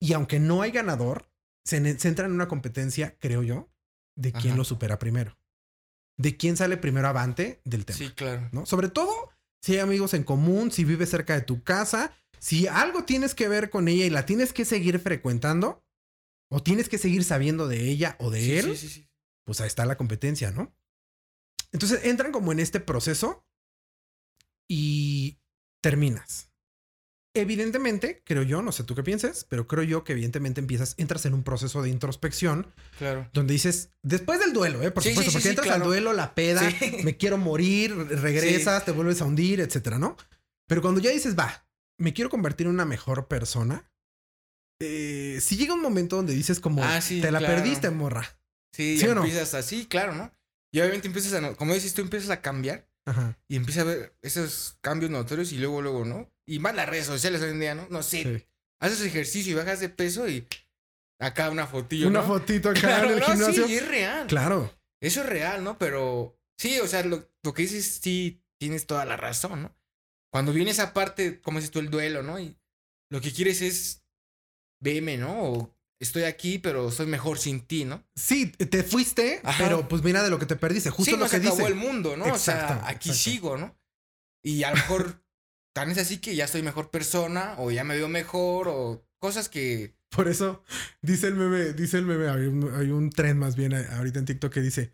[0.00, 1.30] y aunque no hay ganador,
[1.64, 3.70] se, entra en una competencia, creo yo,
[4.16, 4.56] de quién Ajá.
[4.58, 5.38] lo supera primero.
[6.18, 7.98] De quién sale primero avante del tema.
[7.98, 8.48] Sí, claro.
[8.52, 8.66] ¿no?
[8.66, 13.04] Sobre todo si hay amigos en común, si vives cerca de tu casa, si algo
[13.04, 15.84] tienes que ver con ella y la tienes que seguir frecuentando,
[16.50, 19.08] o tienes que seguir sabiendo de ella o de Sí, él, sí, sí, sí.
[19.44, 20.74] pues ahí está la competencia, ¿no?
[21.70, 23.46] Entonces entran como en este proceso
[24.68, 25.38] y
[25.80, 26.50] terminas.
[27.34, 31.24] Evidentemente, creo yo, no sé tú qué pienses, pero creo yo que evidentemente empiezas, entras
[31.24, 32.66] en un proceso de introspección
[32.98, 33.28] Claro.
[33.32, 34.90] donde dices, después del duelo, ¿eh?
[34.90, 35.84] Por Sí, supuesto, sí, sí, porque entras claro.
[35.84, 36.60] al duelo, la peda,
[37.04, 40.16] me quiero morir, regresas, te vuelves a hundir, etcétera, ¿no?
[40.68, 41.66] Pero cuando ya dices, va,
[41.98, 43.90] me quiero convertir en una mejor persona,
[44.80, 47.54] eh, si llega un momento donde dices como, Ah, te la claro.
[47.56, 48.38] perdiste, morra.
[48.74, 49.22] Sí, ¿Sí o no?
[49.24, 50.32] empiezas así, claro, ¿no?
[50.72, 53.38] Y obviamente empiezas a, no- como dices tú, empiezas a cambiar Ajá.
[53.48, 56.31] y empiezas a ver esos cambios notorios y luego, luego, ¿no?
[56.46, 57.86] Y más las redes sociales hoy en día, ¿no?
[57.90, 58.46] No sé, sí.
[58.80, 60.46] haces ejercicio y bajas de peso y
[61.20, 62.26] acá una fotillo, Una ¿no?
[62.26, 63.66] fotito acá Claro, en el no, gimnasio.
[63.66, 64.26] sí, es real.
[64.26, 64.72] Claro.
[65.00, 65.78] Eso es real, ¿no?
[65.78, 69.76] Pero sí, o sea, lo, lo que dices, sí, tienes toda la razón, ¿no?
[70.32, 72.38] Cuando viene esa parte, como dices tú, el duelo, ¿no?
[72.40, 72.56] Y
[73.10, 74.04] lo que quieres es,
[74.80, 75.42] veme, ¿no?
[75.42, 78.04] O estoy aquí, pero soy mejor sin ti, ¿no?
[78.16, 79.62] Sí, te fuiste, Ajá.
[79.64, 80.90] pero pues mira de lo que te perdiste.
[80.90, 82.24] Justo sí, lo no que se acabó el mundo, ¿no?
[82.24, 83.12] o sea, aquí exacto.
[83.30, 83.76] sigo, ¿no?
[84.42, 85.21] Y a lo mejor
[85.72, 89.48] tan es así que ya soy mejor persona, o ya me veo mejor, o cosas
[89.48, 89.94] que.
[90.10, 90.62] Por eso
[91.00, 94.18] dice el meme, dice el meme, hay un, hay un tren más bien a- ahorita
[94.18, 94.92] en TikTok que dice,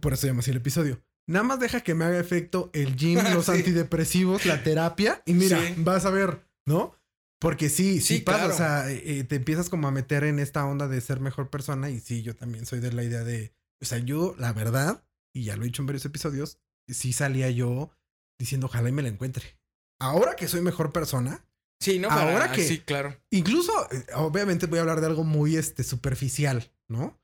[0.00, 1.02] por eso llama así el episodio.
[1.26, 3.52] Nada más deja que me haga efecto el gym, los Sí.
[3.52, 5.74] antidepresivos, la terapia, y mira, Sí.
[5.78, 6.94] vas a ver, ¿no?
[7.40, 8.54] Porque sí, sí, Sí, pasa, claro.
[8.54, 11.50] o sea, eh, eh, te empiezas como a meter en esta onda de ser mejor
[11.50, 15.04] persona, y sí, yo también soy de la idea de, o sea, yo, la verdad,
[15.34, 17.90] y ya lo he dicho en varios episodios, sí salía yo
[18.38, 19.57] diciendo, ojalá y me la encuentre.
[20.00, 21.44] Ahora que soy mejor persona,
[21.80, 22.08] Sí, ¿no?
[22.08, 23.16] Para- Ahora que- Sí, claro.
[23.30, 27.20] Incluso, eh, obviamente voy a hablar de algo muy este, superficial, ¿no?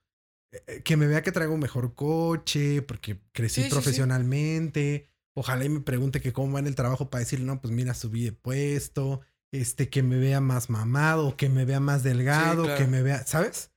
[0.52, 3.74] Eh, eh, Que me vea que traigo un mejor coche, porque crecí Sí, sí, sí.
[3.74, 5.08] profesionalmente.
[5.36, 7.94] Ojalá y me pregunte que cómo va en el trabajo para decirle, no, pues mira,
[7.94, 9.22] subí de puesto.
[9.52, 12.78] Este, que me vea más mamado, que me vea más delgado, claro.
[12.78, 13.70] que me vea, ¿sabes?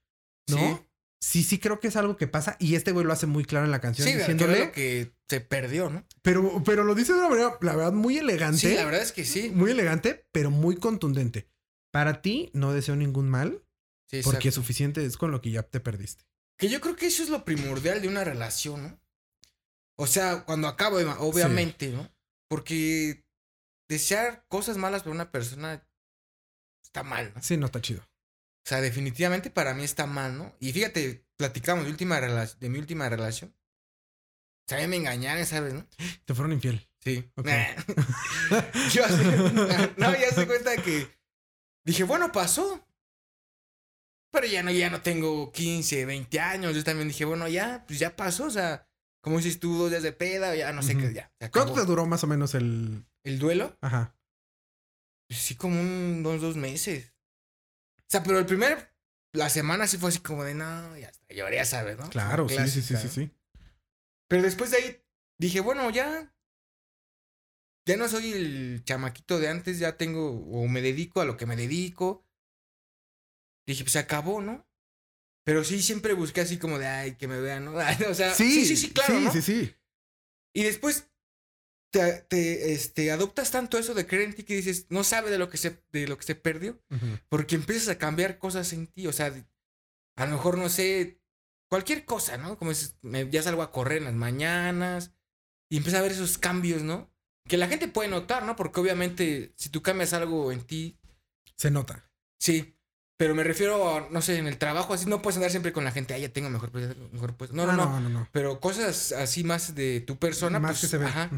[0.50, 0.58] ¿No?
[0.58, 0.78] Sí.
[1.20, 2.56] Sí, sí creo que es algo que pasa.
[2.60, 4.66] Y este güey lo hace muy claro en la canción diciéndole.
[4.68, 6.05] lo que se perdió, ¿no?
[6.21, 8.59] Pero, pero lo dice de una manera, la verdad, muy elegante.
[8.59, 9.49] Sí, la verdad es que sí.
[9.49, 11.49] Muy elegante, pero muy contundente.
[11.91, 13.63] Para ti, no deseo ningún mal,
[14.09, 16.23] Sí, porque suficiente es con lo que ya te perdiste.
[16.57, 19.01] Que yo creo que eso es lo primordial de una relación, ¿no?
[19.97, 22.09] O sea, cuando acaba, obviamente, ¿no?
[22.47, 23.25] Porque
[23.89, 25.86] desear cosas malas para una persona
[26.84, 27.43] está mal, ¿no?
[27.43, 28.01] Sí, no está chido.
[28.01, 30.55] O sea, definitivamente para mí está mal, ¿no?
[30.59, 33.53] Y fíjate, platicamos de, última de mi última relación.
[34.68, 35.88] O sea, a mí me engañaron, ¿sabes, no?
[36.26, 36.86] Te fueron infiel.
[37.01, 37.24] Sí.
[37.36, 37.47] Ok.
[38.93, 39.24] Yo así-
[39.97, 41.07] no, ya se cuenta que
[41.86, 42.84] dije, bueno, pasó.
[44.32, 46.76] Pero ya no, ya no tengo 15, 20 años.
[46.76, 48.43] Yo también dije, bueno, ya, pues ya pasó.
[48.45, 48.86] O sea,
[49.22, 51.32] como dices tú, dos días de peda, ya no sé qué, ya.
[51.49, 53.05] ¿Cuánto te duró más o menos el.
[53.24, 53.78] ¿El duelo?
[53.82, 54.15] Ajá.
[55.30, 57.13] Pues sí, como un, dos, dos meses.
[57.99, 58.93] O sea, pero el primer,
[59.34, 62.09] la semana sí fue así como de, no, ya está, lloré, sabes, ¿no?
[62.09, 63.32] Claro, sí, sí, sí, sí, sí.
[64.28, 65.03] Pero después de ahí
[65.39, 66.34] dije, bueno, ya.
[67.88, 71.45] Ya no soy el chamaquito de antes, ya tengo, o me dedico a lo que
[71.45, 72.25] me dedico.
[73.65, 74.67] Dije, pues se acabó, ¿no?
[75.45, 77.71] Pero sí, siempre busqué así como de, ay, que me vean, ¿no?
[78.09, 79.32] o sea, sí, sí, sí, claro, Sí, ¿no?
[79.32, 79.75] sí, sí.
[80.53, 81.09] Y después
[81.93, 85.38] te, te, este, adoptas tanto eso de creer en ti que dices, no sabe de
[85.38, 86.82] lo que se, de lo que se perdió.
[87.30, 89.07] Porque empiezas a cambiar cosas en ti.
[89.07, 89.34] O sea,
[90.17, 91.21] a lo mejor, no sé,
[91.70, 92.57] cualquier cosa, ¿no?
[92.57, 95.11] Como es, me- ya salgo a correr en las mañanas
[95.70, 97.11] y empieza a ver esos cambios, ¿no?
[97.47, 98.55] Que la gente puede notar, ¿no?
[98.55, 100.99] Porque obviamente si tú cambias algo en ti,
[101.55, 102.09] Se nota.
[102.39, 102.74] sí.
[103.20, 105.84] Pero me refiero a, no sé, en el trabajo, así no puedes andar siempre con
[105.84, 107.55] la gente, ah, ya tengo mejor, puesto, mejor puesto.
[107.55, 108.30] No, no, Ah, no, no, no, no.
[108.32, 110.59] Pero cosas así más de tu persona.
[110.59, 111.05] Más pues, que se ve.
[111.07, 111.32] Ajá.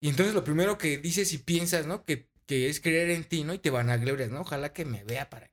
[0.00, 2.04] Y entonces lo primero que dices y piensas, ¿no?
[2.04, 3.52] Que, que es creer en ti, ¿no?
[3.52, 4.42] Y te van a glorias, ¿no?
[4.42, 5.49] Ojalá que me vea para.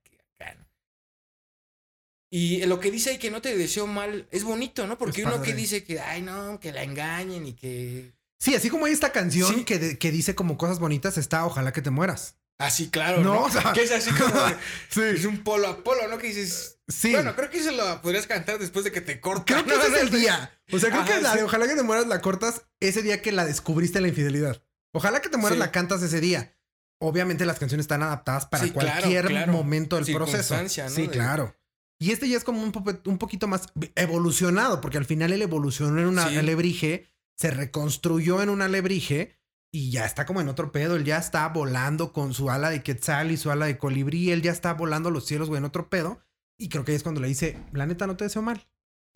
[2.30, 4.98] Y lo que dice ahí que no te deseo mal es bonito, ¿no?
[4.98, 8.14] Porque uno que dice que, ay, no, que la engañen y que.
[8.40, 9.64] Sí, así como hay esta canción Sí.
[9.64, 12.36] que, de- que dice como cosas bonitas, está Ojalá que te mueras.
[12.60, 13.42] Así, claro, No, ¿no?
[13.46, 14.34] o sea- que es así como.
[14.34, 14.56] de-
[14.90, 15.02] Sí.
[15.02, 16.18] es un polo a polo, ¿no?
[16.18, 16.80] Que dices.
[16.90, 17.12] Sí.
[17.12, 19.46] Bueno, creo que eso lo podrías cantar después de que te cortan.
[19.46, 19.82] Creo que ¿no?
[19.84, 20.60] ese es el día.
[20.72, 21.44] O sea, creo Ajá, que la de.
[21.44, 24.62] Ojalá que te mueras la cortas ese día que la descubriste la infidelidad.
[24.94, 25.60] Ojalá que te mueras Sí.
[25.60, 26.56] la cantas ese día.
[27.00, 29.54] Obviamente las canciones están adaptadas para claro, cualquier claro.
[29.54, 30.56] momento del proceso.
[30.68, 31.56] Sí, De- claro.
[32.00, 36.08] Y este ya es como un, poquito más evolucionado, porque al final él evolucionó en
[36.08, 36.38] una Sí.
[36.38, 39.38] alebrije, se reconstruyó en un alebrije
[39.72, 40.96] y ya está como en otro pedo.
[40.96, 44.32] Él ya está volando con su ala de quetzal y su ala de colibrí.
[44.32, 46.20] Él ya está volando a los cielos, güey, en otro pedo.
[46.58, 48.68] Y creo que ahí es cuando le dice, la neta no te deseo mal.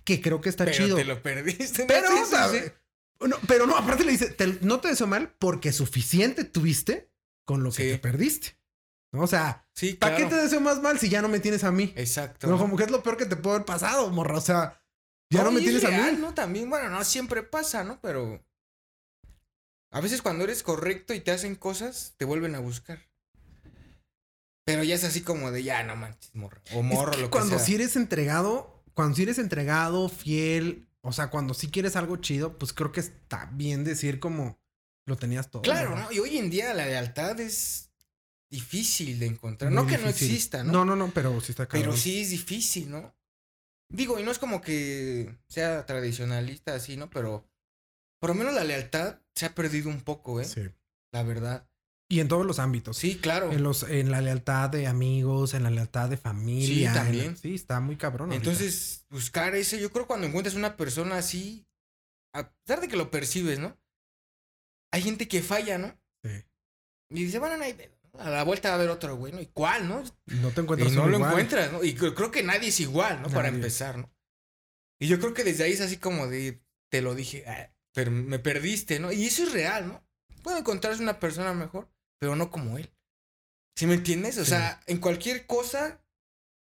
[0.04, 0.96] Que creo que está Pero chido.
[0.98, 1.86] te lo perdiste.
[1.86, 2.08] Pero,
[3.28, 7.12] no, pero no, aparte le dice, "Te- no te deseo mal porque suficiente tuviste
[7.46, 7.90] con lo que Sí.
[7.92, 8.58] te perdiste.
[9.12, 9.24] ¿No?
[9.24, 10.30] O sea, Sí, ¿para claro.
[10.30, 11.94] qué te deseo más mal si ya no me tienes a mí?
[11.96, 12.48] Exacto.
[12.48, 14.38] No, como que es lo peor que te puede haber pasado, morra.
[14.38, 14.82] O sea,
[15.30, 16.18] ya no, me tienes es a mí.
[16.20, 16.34] ¿no?
[16.34, 18.00] También, bueno, no siempre pasa, ¿no?
[18.02, 18.46] Pero
[19.92, 23.00] a veces cuando eres correcto y te hacen cosas, te vuelven a buscar.
[24.66, 26.62] Pero ya es así como de ya, no manches, morro.
[26.74, 27.66] O morro, Es que lo que cuando sea.
[27.66, 32.58] si eres entregado, cuando si eres entregado, fiel, o sea, cuando sí quieres algo chido,
[32.58, 34.60] pues creo que está bien decir como
[35.06, 35.64] lo tenías todo.
[35.64, 35.96] Claro.
[35.98, 36.12] ¿no?
[36.12, 37.91] Y hoy en día la lealtad es
[38.52, 39.72] difícil de encontrar.
[39.72, 40.72] Muy no que no exista, ¿no?
[40.72, 41.82] No, no, no, pero sí está cabrón.
[41.82, 43.16] Pero sí es difícil, ¿no?
[43.90, 47.10] Digo, y no es como que sea tradicionalista así, ¿no?
[47.10, 47.50] Pero
[48.20, 50.46] por lo menos la lealtad se ha perdido un poco, ¿eh?
[50.46, 50.70] Sí.
[51.12, 51.68] La verdad.
[52.10, 52.98] Y en todos los ámbitos.
[52.98, 53.52] Sí, claro.
[53.52, 56.92] En, los, en la lealtad de amigos, en la lealtad de familia.
[56.92, 57.38] Sí, también.
[57.38, 58.32] sí, está muy cabrón.
[58.32, 58.50] ahorita.
[58.50, 61.66] Entonces, buscar ese, yo creo cuando encuentras una persona así,
[62.34, 63.78] a pesar de que lo percibes, ¿no?
[64.92, 65.98] Hay gente que falla, ¿no?
[66.22, 66.44] Sí.
[67.12, 68.01] Y dice, bueno, no hay pedo.
[68.20, 69.40] A la vuelta va a haber otro, güey, ¿no?
[69.42, 70.04] ¿Y cuál, no?
[70.26, 71.32] No te Y encuentras no uno lo igual.
[71.32, 71.84] encuentras, ¿no?
[71.84, 73.30] Y creo, que nadie es igual, ¿no?
[73.30, 74.12] Para empezar, ¿no?
[75.00, 78.12] Y yo creo que desde ahí es así como de, te lo dije, ah, pero
[78.12, 79.12] me perdiste, ¿no?
[79.12, 80.04] Y eso es real, ¿no?
[80.44, 81.90] Puedo encontrarse una persona mejor,
[82.20, 82.92] pero no como él.
[83.78, 84.38] ¿Sí me entiendes?
[84.38, 84.50] O Sí.
[84.52, 86.04] sea, en cualquier cosa,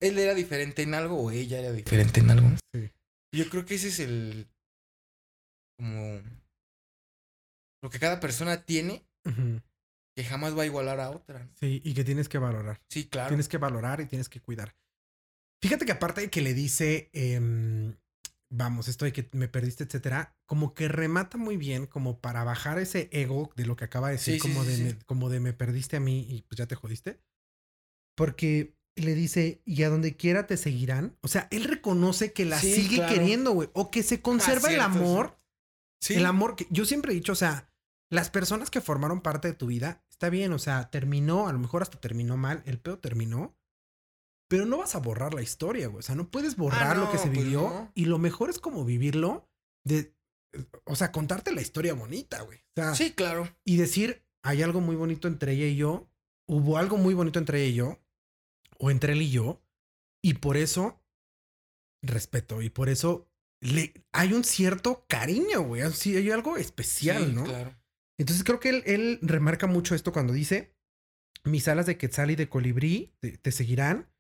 [0.00, 2.48] él era diferente en algo o ella era diferente en algo.
[2.50, 2.58] ¿no?
[2.74, 2.92] Sí.
[3.32, 4.46] Y Yo creo que ese es el.
[5.78, 6.20] como.
[7.82, 9.60] lo que cada persona tiene Ujú.
[10.18, 11.44] Que jamás va a igualar a otra.
[11.44, 11.50] ¿no?
[11.60, 12.80] Sí, y que tienes que valorar.
[12.88, 13.28] Sí, claro.
[13.28, 14.74] Tienes que valorar y tienes que cuidar.
[15.62, 17.94] Fíjate que aparte de que le dice, em,
[18.50, 22.80] vamos, esto de que me perdiste, etcétera, como que remata muy bien, como para bajar
[22.80, 24.82] ese ego de lo que acaba de decir, Sí, como, sí, de sí.
[24.82, 27.20] Me, como de me perdiste a mí y pues ya te jodiste.
[28.16, 31.16] Porque le dice, y a donde quiera te seguirán.
[31.20, 33.14] O sea, él reconoce que la sigue claro.
[33.14, 35.38] queriendo, güey, o que se conserva el amor.
[36.00, 36.14] Sí.
[36.14, 37.68] El amor que yo siempre he dicho, o sea,
[38.10, 41.60] las personas que formaron parte de tu vida, está bien, o sea, terminó, a lo
[41.60, 43.56] mejor hasta terminó mal, el pedo terminó,
[44.50, 46.00] pero no vas a borrar la historia, güey.
[46.00, 47.92] O sea, no puedes borrar lo que se pues vivió no.
[47.94, 49.48] y lo mejor es como vivirlo
[49.84, 50.16] de,
[50.84, 52.58] o sea, contarte la historia bonita, güey.
[52.58, 53.48] O sea, Sí, claro.
[53.64, 56.10] y decir, hay algo muy bonito entre ella y yo,
[56.48, 57.98] hubo algo muy bonito entre ella y yo,
[58.78, 59.62] o entre él y yo,
[60.20, 61.00] y por eso
[62.02, 63.28] respeto, y por eso
[63.60, 67.44] le, hay un cierto cariño, güey, así hay algo especial, Sí, ¿no?
[67.44, 67.76] Claro.
[68.18, 70.74] Entonces creo que él, él remarca mucho esto cuando dice,
[71.44, 74.12] mis alas de quetzal y de colibrí te, te seguirán,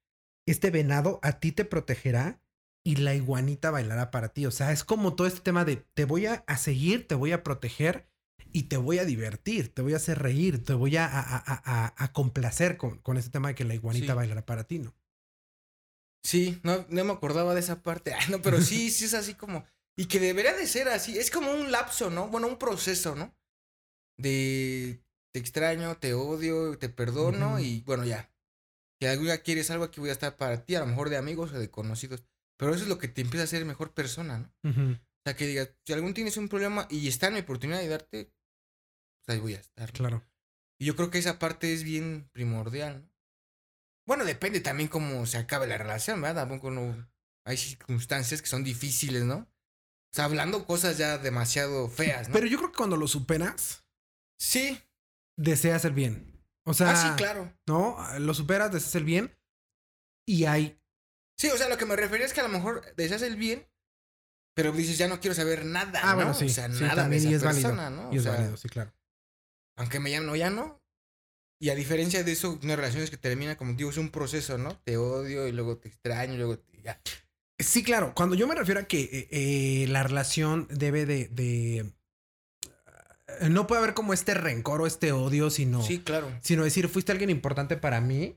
[0.46, 2.40] este venado a ti te protegerá
[2.84, 4.46] y la iguanita bailará para ti.
[4.46, 7.42] O sea, es como todo este tema de te voy a, seguir, te voy a
[7.42, 8.08] proteger
[8.52, 11.62] y te voy a divertir, te voy a hacer reír, te voy a, a, a-
[11.64, 14.16] a- a complacer con, con este tema de que la iguanita Sí.
[14.16, 14.94] bailará para ti, ¿no?
[16.22, 18.12] Sí, no, no me acordaba de esa parte.
[18.14, 19.64] Ah, no, pero sí, sí es así como.
[19.96, 21.18] Y que debería de ser así.
[21.18, 22.28] Es como un lapso, ¿no?
[22.28, 23.34] Bueno, un proceso, ¿no?
[24.18, 25.00] De
[25.32, 28.30] te extraño, te odio, te perdono y bueno, ya.
[29.00, 31.16] Si algún día quieres algo, aquí voy a estar para ti, a lo mejor de
[31.16, 32.24] amigos o de conocidos.
[32.58, 34.70] Pero eso es lo que te empieza a hacer mejor persona, ¿no?
[34.70, 37.84] O sea, que digas, si algún tienes un problema y está en mi oportunidad de
[37.84, 38.32] ayudarte,
[39.24, 39.88] pues ahí voy a estar.
[39.88, 39.92] ¿no?
[39.92, 40.24] Claro.
[40.80, 43.10] Y yo creo que esa parte es bien primordial, ¿no?
[44.06, 46.42] Bueno, depende también cómo se acabe la relación, ¿verdad?
[46.42, 47.08] Tampoco no...
[47.44, 49.36] Hay circunstancias que son difíciles, ¿no?
[49.36, 52.32] O sea, hablando cosas ya demasiado feas, ¿no?
[52.32, 53.84] Pero yo creo que cuando lo superas,
[54.38, 54.80] sí.
[55.36, 56.42] deseas el bien.
[56.64, 57.52] O sea, ah, sí, claro.
[57.66, 57.96] ¿no?
[58.18, 59.34] Lo superas, deseas el bien
[60.26, 60.78] y hay
[61.38, 63.66] Sí, o sea, lo que me refería es que a lo mejor deseas el bien,
[64.56, 66.16] pero dices, ya no quiero saber nada, Ah, ¿no?
[66.16, 66.46] bueno, sí.
[66.46, 68.02] O sea, sí, nada de esa y es persona, válido.
[68.02, 68.12] ¿no?
[68.12, 68.92] Y O es sea, válido, sí, claro.
[69.76, 70.82] aunque me llamen, ya no.
[71.60, 74.58] Y a diferencia de eso, una relación es que termina, como digo, es un proceso,
[74.58, 74.76] ¿no?
[74.80, 76.82] Te odio y luego te extraño y luego te...
[76.82, 77.00] Ya.
[77.58, 78.12] Sí, claro.
[78.14, 81.92] Cuando yo me refiero a que eh, eh, la relación debe de, de-
[83.50, 86.30] no puede haber como este rencor o este odio, sino, Sí, claro.
[86.40, 88.36] sino decir, fuiste alguien importante para mí,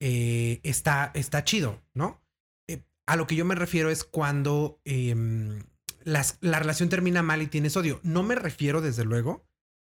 [0.00, 2.20] eh, está, está chido, ¿no?
[2.68, 5.62] Eh, a lo que yo me refiero es cuando em,
[6.04, 8.00] las- la relación termina mal y tienes odio.
[8.02, 9.44] No me refiero, desde luego,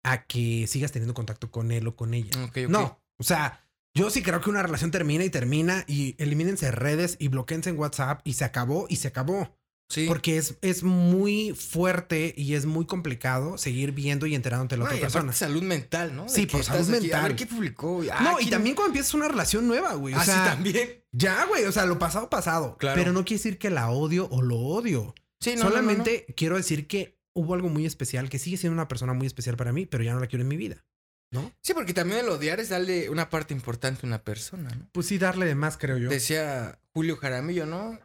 [0.04, 2.44] a que sigas teniendo contacto con él o con ella.
[2.44, 2.58] Ok.
[2.68, 3.64] No, o sea,
[3.94, 7.78] yo sí creo que una relación termina y termina y elimínense redes y bloqueense en
[7.78, 9.56] WhatsApp y se acabó y se acabó.
[9.92, 10.06] Sí.
[10.06, 14.84] Porque es, es muy fuerte y es muy complicado seguir viendo y enterándote de la
[14.84, 15.32] No, otra y persona.
[15.34, 16.22] salud mental, ¿no?
[16.24, 17.36] De Sí, por salud aquí, A ver mental.
[17.36, 18.02] qué publicó.
[18.10, 20.14] Ah, no, y ¿quién- también cuando empiezas una relación nueva, güey.
[20.14, 21.04] O Ah, sí, también.
[21.12, 21.64] ya, güey.
[21.66, 22.76] O sea, lo pasado, pasado.
[22.78, 22.98] Claro.
[22.98, 25.14] Pero no quiere decir que la odio o lo odio.
[25.40, 25.70] Sí, no, no, no, no.
[25.76, 29.56] Solamente quiero decir que hubo algo muy especial, que sigue siendo una persona muy especial
[29.56, 30.84] para mí, pero ya no la quiero en mi vida.
[31.32, 31.50] ¿No?
[31.62, 34.88] Sí, porque también el odiar es darle una parte importante a una persona, ¿no?
[34.92, 36.10] Pues sí, darle de más, creo yo.
[36.10, 37.98] Decía Julio Jaramillo, ¿no?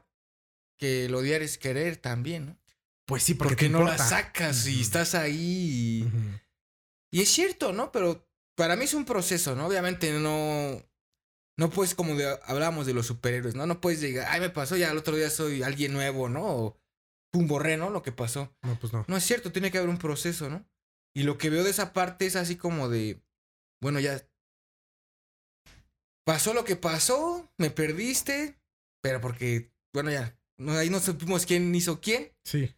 [0.77, 2.57] Que el odiar es querer también, ¿no?
[3.05, 6.03] Pues sí, porque, no la sacas y estás ahí.
[7.11, 7.91] Y, y es cierto, ¿no?
[7.91, 9.67] Pero para mí es un proceso, ¿no?
[9.67, 10.83] Obviamente no.
[11.59, 13.65] No puedes, como de- hablábamos de los superhéroes, ¿no?
[13.65, 16.45] No puedes llegar, ay, me pasó, ya el otro día soy alguien nuevo, ¿no?
[16.45, 16.77] O
[17.31, 17.89] pum, borré, ¿no?
[17.89, 18.55] Lo que pasó.
[18.61, 19.05] No, pues no.
[19.07, 20.63] No es cierto, tiene que haber un proceso, ¿no?
[21.15, 23.19] Y lo que veo de esa parte es así como de,
[23.81, 24.21] bueno, ya
[26.25, 28.59] pasó lo que pasó, me perdiste,
[29.01, 32.73] pero porque, bueno, ya, no, ahí no supimos quién hizo quién, Sí.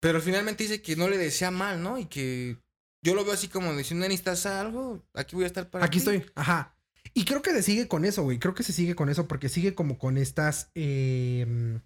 [0.00, 1.98] pero finalmente dice que no le desea mal, ¿no?
[1.98, 2.56] Y que
[3.02, 6.10] yo lo veo así como diciendo, necesitas algo, aquí voy a estar para Aquí ti".
[6.10, 6.30] estoy.
[6.34, 6.74] Ajá.
[7.14, 8.38] Y creo que se sigue con eso, güey.
[8.38, 10.70] Creo que se sigue con eso porque sigue como con estas.
[10.74, 11.80] eh,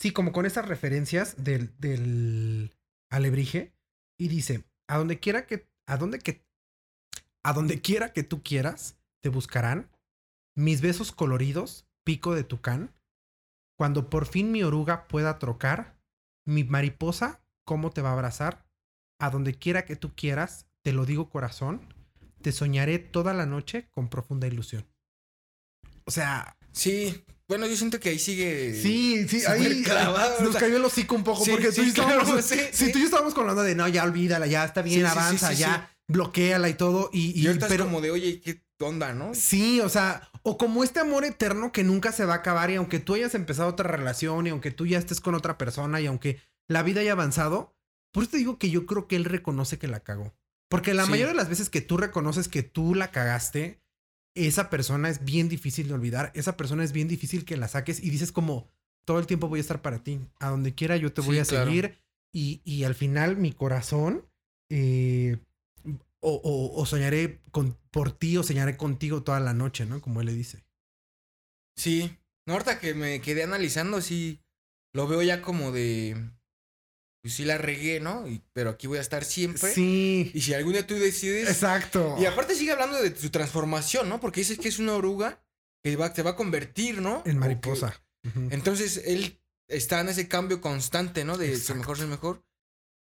[0.00, 2.76] sí, como con estas referencias del, del
[3.10, 3.72] alebrije.
[4.18, 5.66] Y dice: A donde quiera que.
[5.86, 6.42] A donde que.
[7.44, 9.88] A donde quiera que tú quieras, te buscarán.
[10.56, 12.92] Mis besos coloridos, pico de tucán.
[13.78, 15.96] Cuando por fin mi oruga pueda trocar,
[16.46, 18.66] mi mariposa, ¿cómo te va a abrazar?
[19.20, 21.80] A donde quiera que tú quieras, te lo digo corazón,
[22.42, 24.84] te soñaré toda la noche con profunda ilusión.
[26.04, 28.74] O sea, Sí, bueno, yo siento que ahí sigue.
[28.80, 31.72] sí, sí, ahí clavado, nos o sea, cayó el hocico un poco sí, porque tú
[31.72, 33.88] sí, y yo estábamos, sí, sí, tú y yo estábamos con la onda de no,
[33.88, 37.10] ya olvídala, ya está bien, avanza, ya bloqueala y todo.
[37.12, 39.34] Y, Y y- ahorita pero es como de, oye, ¿qué onda, no?
[39.34, 42.76] sí, o sea, o como este amor eterno que nunca se va a acabar y
[42.76, 46.06] aunque tú hayas empezado otra relación y aunque tú ya estés con otra persona y
[46.06, 47.74] aunque la vida haya avanzado,
[48.12, 50.34] por eso te digo que yo creo que él reconoce que la cagó.
[50.70, 51.10] Porque la Sí.
[51.10, 53.80] mayoría de las veces que tú reconoces que tú la cagaste,
[54.34, 58.02] esa persona es bien difícil de olvidar, esa persona es bien difícil que la saques
[58.02, 58.68] y dices como,
[59.06, 61.40] todo el tiempo voy a estar para ti, a donde quiera yo te voy Sí,
[61.40, 61.66] a claro.
[61.66, 61.98] seguir
[62.32, 64.26] y, y al final mi corazón
[64.70, 65.38] eh,
[66.20, 70.00] o, o- o soñaré con, por ti o soñaré contigo toda la noche, ¿no?
[70.00, 70.64] Como él le dice.
[71.76, 72.16] Sí.
[72.46, 74.40] No, ahorita que me quedé analizando, sí.
[74.94, 76.16] Lo veo ya como de.
[77.22, 78.26] Pues sí la regué, ¿no?
[78.26, 79.72] Y- pero aquí voy a estar siempre.
[79.72, 81.48] Sí, Y si algún día tú decides.
[81.48, 82.16] exacto.
[82.18, 84.20] Y aparte sigue hablando de su transformación, ¿no?
[84.20, 85.42] Porque dices que es una oruga
[85.84, 87.22] que va, se va a convertir, ¿no?
[87.26, 87.92] En mariposa.
[88.22, 88.48] que- Ujú.
[88.50, 91.36] Entonces él está en ese cambio constante, ¿no?
[91.38, 91.78] De ser Exacto.
[91.80, 92.44] mejor, ser mejor.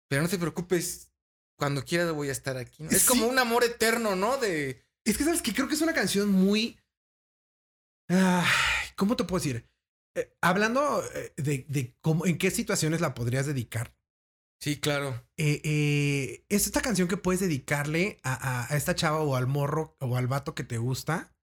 [0.10, 1.12] Pero no te preocupes.
[1.58, 2.84] Cuando quieras voy a estar aquí.
[2.84, 2.90] ¿no?
[2.90, 3.08] Es Sí.
[3.08, 4.38] como un amor eterno, ¿no?
[4.38, 4.84] De.
[5.06, 6.80] Es que, ¿sabes que Creo que es una canción muy...
[8.96, 9.68] ¿Cómo te puedo decir?
[10.16, 13.96] Eh, hablando eh, de, de cómo, en qué situaciones la podrías dedicar.
[14.62, 15.10] Sí, claro.
[15.38, 19.48] eh, eh, es esta canción que puedes dedicarle a, a- a esta chava o al
[19.48, 21.36] morro o al vato que te gusta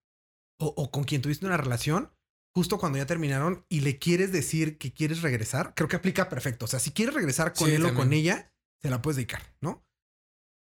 [0.58, 2.10] o, o con quien tuviste una relación
[2.54, 5.74] justo cuando ya terminaron y le quieres decir que quieres regresar.
[5.74, 6.64] Creo que aplica perfecto.
[6.64, 9.54] O sea, si quieres regresar con Sí, él o con ella, se la puedes dedicar,
[9.60, 9.86] ¿no?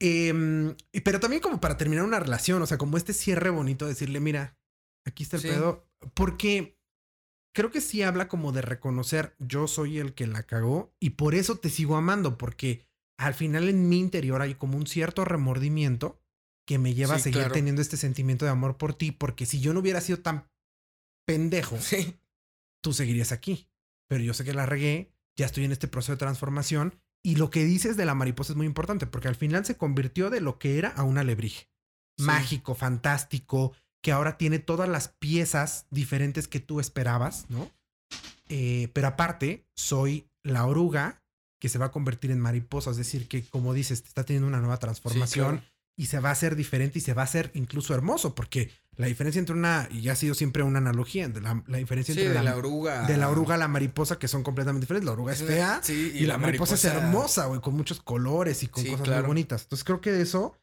[0.01, 4.19] Em, pero también como para terminar una relación, o sea, como este cierre bonito, decirle,
[4.19, 4.57] mira,
[5.05, 5.47] aquí está el Sí.
[5.49, 5.85] pedo.
[6.13, 6.77] Porque
[7.53, 11.35] creo que sí habla como de reconocer yo soy el que la cagó y por
[11.35, 12.87] eso te sigo amando, porque
[13.19, 16.21] al final en mi interior hay como un cierto remordimiento
[16.65, 17.53] que me lleva a seguir claro.
[17.53, 20.47] teniendo este sentimiento de amor por ti, porque si yo no hubiera sido tan
[21.27, 22.17] pendejo, Sí.
[22.81, 23.67] tú seguirías aquí.
[24.07, 27.49] Pero yo sé que la regué, ya estoy en este proceso de transformación y lo
[27.49, 30.57] que dices de la mariposa es muy importante, porque al final se convirtió de lo
[30.57, 31.69] que era a un alebrije.
[32.17, 32.25] Sí.
[32.25, 37.69] Mágico, fantástico, que ahora tiene todas las piezas diferentes que tú esperabas, ¿no?
[38.47, 41.21] Eh, pero aparte, soy la oruga
[41.61, 44.59] que se va a convertir en mariposa, es decir, que como dices, está teniendo una
[44.59, 45.68] nueva transformación claro.
[45.99, 49.07] Y se va a hacer diferente y se va a hacer incluso hermoso, porque la
[49.07, 52.37] diferencia entre una, y ha sido siempre una analogía, de la, la diferencia Sí, entre
[52.37, 53.05] de la, la oruga.
[53.05, 55.05] de la oruga a la mariposa, que son completamente diferentes.
[55.05, 58.67] La oruga es fea Sí, y, la mariposa, es hermosa, güey, con muchos colores y
[58.67, 59.23] con Sí, cosas claro.
[59.23, 59.63] muy bonitas.
[59.63, 60.55] Entonces creo que de eso,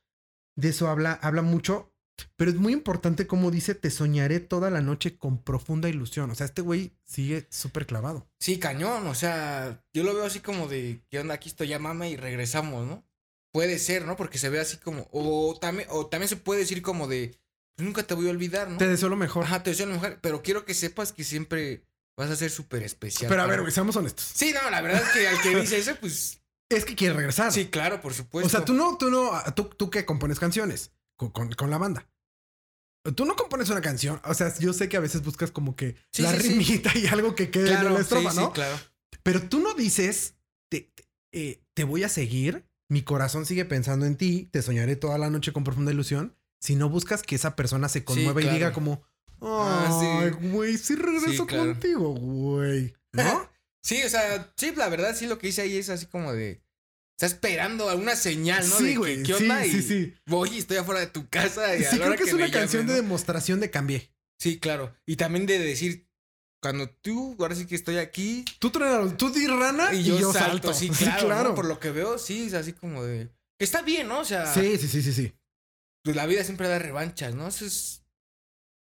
[0.56, 1.92] de eso habla, habla mucho.
[2.36, 6.30] Pero es muy importante como dice, te soñaré toda la noche con profunda ilusión.
[6.30, 8.26] O sea, este güey sigue súper clavado.
[8.40, 9.06] Sí, cañón.
[9.06, 11.34] O sea, yo lo veo así como de, ¿qué onda?
[11.34, 13.05] Aquí estoy, llámame y regresamos, ¿no?
[13.56, 14.16] Puede ser, ¿no?
[14.16, 17.38] Porque se ve así como, o también, o también se puede decir como de,
[17.78, 18.76] nunca te voy a olvidar, ¿no?
[18.76, 19.44] Te deseo lo mejor.
[19.44, 21.82] Ajá, te deseo lo mejor, pero quiero que sepas que siempre
[22.18, 23.30] vas a ser súper especial.
[23.30, 23.62] Pero a ver, mí".
[23.62, 24.30] güey, seamos honestos.
[24.34, 27.50] Sí, no, la verdad es que al que dice eso, pues Es que quiere regresar.
[27.50, 28.46] sí, claro, por supuesto.
[28.46, 31.78] O sea, tú no, tú no, tú, tú que compones canciones con, con- con la
[31.78, 32.06] banda.
[33.14, 34.20] Tú no compones una canción.
[34.24, 36.48] O sea, yo sé que a veces buscas como que Sí, la sí, sí.
[36.48, 38.46] rimita y algo que quede en claro, la estrofa, sí, ¿no?
[38.48, 38.76] sí, claro.
[39.22, 40.34] Pero tú no dices,
[40.70, 44.96] te, te- eh, te voy a seguir, mi corazón sigue pensando en ti, te soñaré
[44.96, 46.36] toda la noche con profunda ilusión.
[46.60, 48.56] Si no buscas que esa persona se conmueva y claro.
[48.58, 49.02] diga como,
[49.42, 51.72] Ah, ay, güey, sí regreso Sí, claro.
[51.72, 52.94] contigo, güey.
[53.12, 53.48] ¿No?
[53.82, 56.60] Sí, o sea, sí, la verdad, sí, lo que hice ahí es así como de.
[57.16, 58.78] Está esperando alguna señal, ¿no?
[58.78, 59.62] Sí, güey, ¿Qué onda?
[59.62, 60.14] sí, y sí.
[60.26, 61.76] Voy y estoy afuera de tu casa.
[61.76, 64.10] Y a Sí, la creo hora que es una llamen, canción de demostración de cambié.
[64.40, 64.92] Sí, claro.
[65.06, 66.05] Y también de decir,
[66.60, 68.44] cuando tú, ahora sí que estoy aquí.
[68.58, 70.74] Tú, truena- tú di rana Y, y, yo, salto, salto.
[70.74, 70.88] sí,
[71.20, 71.50] claro.
[71.50, 71.54] ¿no?
[71.54, 73.30] Por lo que veo, sí, es así como de.
[73.58, 74.20] Está bien, ¿no?
[74.20, 75.32] O sea, Sí, sí, sí, sí, sí.
[76.02, 77.48] pues la vida siempre da revanchas, ¿no?
[77.48, 78.02] Eso es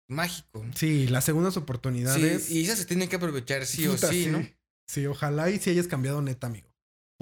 [0.08, 0.62] mágico.
[0.64, 0.72] ¿no?
[0.76, 2.44] Sí, las segundas oportunidades.
[2.44, 4.46] Sí, y esas se tienen que aprovechar sí o sí, ¿no?
[4.86, 6.68] Sí, ojalá y si hayas cambiado neta, amigo.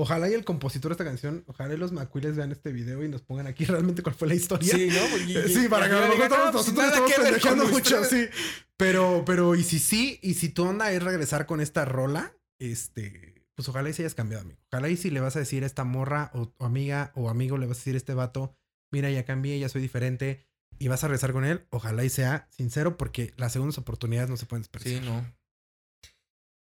[0.00, 3.08] Ojalá y el compositor de esta canción, ojalá y los macuiles vean este video y
[3.08, 4.74] nos pongan aquí realmente cuál fue la historia.
[4.74, 5.18] Sí, ¿no?
[5.26, 7.66] Y- y- Sí, para que a lo mejor todos "No, pues nosotros nada estamos pendejando
[7.68, 8.30] mucho, ustedes".
[8.32, 8.38] sí.
[8.76, 13.44] Pero, pero, y si sí, y si tu onda es regresar con esta rola, este,
[13.54, 14.58] pues ojalá y si hayas cambiado, amigo.
[14.72, 17.58] Ojalá y si le vas a decir a esta morra o, o amiga o amigo,
[17.58, 18.56] le vas a decir a este vato,
[18.90, 20.46] mira, ya cambié, ya soy diferente,
[20.78, 24.38] y vas a regresar con él, ojalá y sea sincero, porque las segundas oportunidades no
[24.38, 25.02] se pueden desperdiciar.
[25.02, 25.30] Sí, no.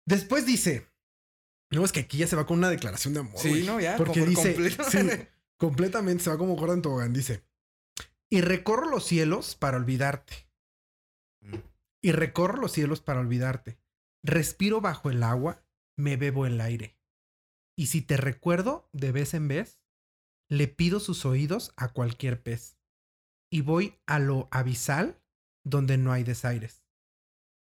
[0.06, 0.88] Después dice,
[1.72, 3.38] no, es que aquí ya se va con una declaración de amor.
[3.38, 3.98] Sí, no, ya.
[3.98, 4.84] Porque por dice, completo.
[4.90, 4.98] sí,
[5.58, 7.14] completamente se va como gorda en tobogán.
[7.14, 7.44] Dice,
[8.30, 10.48] y recorro los cielos para olvidarte.
[12.02, 13.80] Y recorro los cielos para olvidarte.
[14.24, 15.64] Respiro bajo el agua,
[15.98, 16.98] me bebo el aire.
[17.78, 19.82] Y si te recuerdo de vez en vez,
[20.50, 22.78] le pido sus oídos a cualquier pez.
[23.52, 25.22] Y voy a lo abisal
[25.64, 26.84] donde no hay desaires.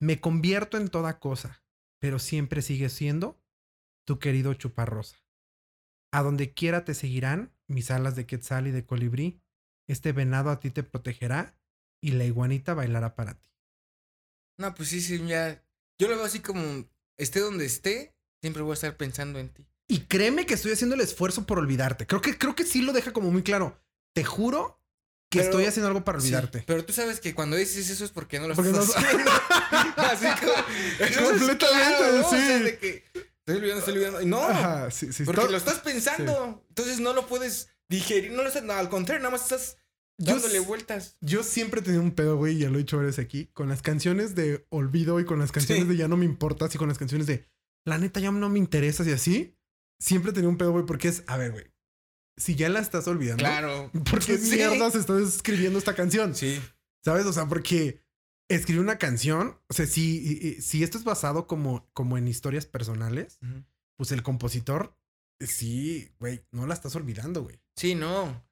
[0.00, 1.64] Me convierto en toda cosa,
[2.00, 3.37] pero siempre sigue siendo
[4.08, 5.18] tu querido chuparrosa.
[6.14, 9.38] A donde quiera te seguirán mis alas de quetzal y de colibrí.
[9.86, 11.54] Este venado a ti te protegerá
[12.02, 13.50] y la iguanita bailará para ti.
[14.58, 15.62] No, pues sí, sí, ya.
[16.00, 16.88] Yo lo veo así como,
[17.18, 19.66] esté donde esté, siempre voy a estar pensando en ti.
[19.90, 22.06] Y créeme que estoy haciendo el esfuerzo por olvidarte.
[22.06, 23.78] Creo que, creo que sí lo deja como muy claro.
[24.14, 24.80] Te juro
[25.30, 26.64] que Pero- estoy haciendo algo para Sí, olvidarte.
[26.66, 29.30] pero tú sabes que cuando dices eso es porque no lo Porque estás no- haciendo.
[29.96, 30.52] así como,
[31.06, 32.26] es Completamente, claro, ¿no?
[32.26, 32.64] O sea, sí.
[32.64, 33.04] de que
[33.48, 34.20] estoy olvidando, estoy olvidando.
[34.26, 35.24] No, Ajá, sí, sí.
[35.24, 36.64] porque lo estás pensando.
[36.68, 39.78] Entonces no lo puedes digerir, no lo estás, no, al contrario, nada más estás
[40.18, 41.16] dándole vueltas.
[41.20, 43.68] Yo siempre he tenido un pedo, güey, y ya lo he dicho varias aquí, con
[43.68, 46.88] las canciones de olvido y con las canciones de ya no me importas y con
[46.88, 47.48] las canciones de
[47.86, 49.54] la neta ya no me interesas y así.
[50.00, 51.64] Siempre he tenido un pedo, güey, porque es, a ver, güey,
[52.36, 53.90] si ya la estás olvidando, Claro.
[54.08, 56.34] ¿por qué mierdas estás escribiendo esta canción?
[56.34, 56.60] Sí.
[57.04, 57.26] ¿Sabes?
[57.26, 58.02] O sea, porque
[58.48, 63.38] escribir una canción, o sea, si, si esto es basado como, como en historias personales,
[63.96, 64.96] pues el compositor,
[65.40, 67.60] sí, güey, no la estás olvidando, güey.
[67.76, 68.44] Sí, no.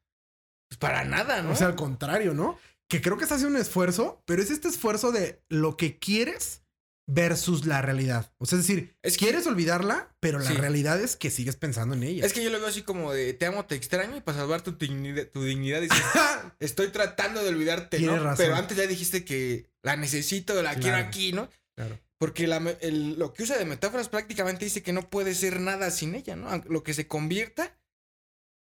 [0.68, 1.52] Pues para nada, ¿no?
[1.52, 2.58] O sea, al contrario, ¿no?
[2.88, 6.62] Que creo que estás haciendo un esfuerzo, pero es este esfuerzo de lo que quieres
[7.08, 8.32] versus la realidad.
[8.38, 10.56] O sea, es decir, Es que- quieres olvidarla, pero la Sí.
[10.56, 12.26] realidad es que sigues pensando en ella.
[12.26, 14.62] es que yo lo veo así como de te amo, te extraño y para salvar
[14.62, 15.96] tu dignidad, tu dignidad dices,
[16.58, 18.24] estoy tratando de olvidarte, Tienes ¿no?
[18.24, 18.44] razón.
[18.44, 21.48] Pero antes ya dijiste que la necesito, la quiero aquí, ¿no?
[21.76, 21.98] claro.
[22.18, 25.90] Porque la el- lo que usa de metáforas prácticamente dice que no puede ser nada
[25.90, 26.48] sin ella, ¿no?
[26.66, 27.78] Lo que se convierta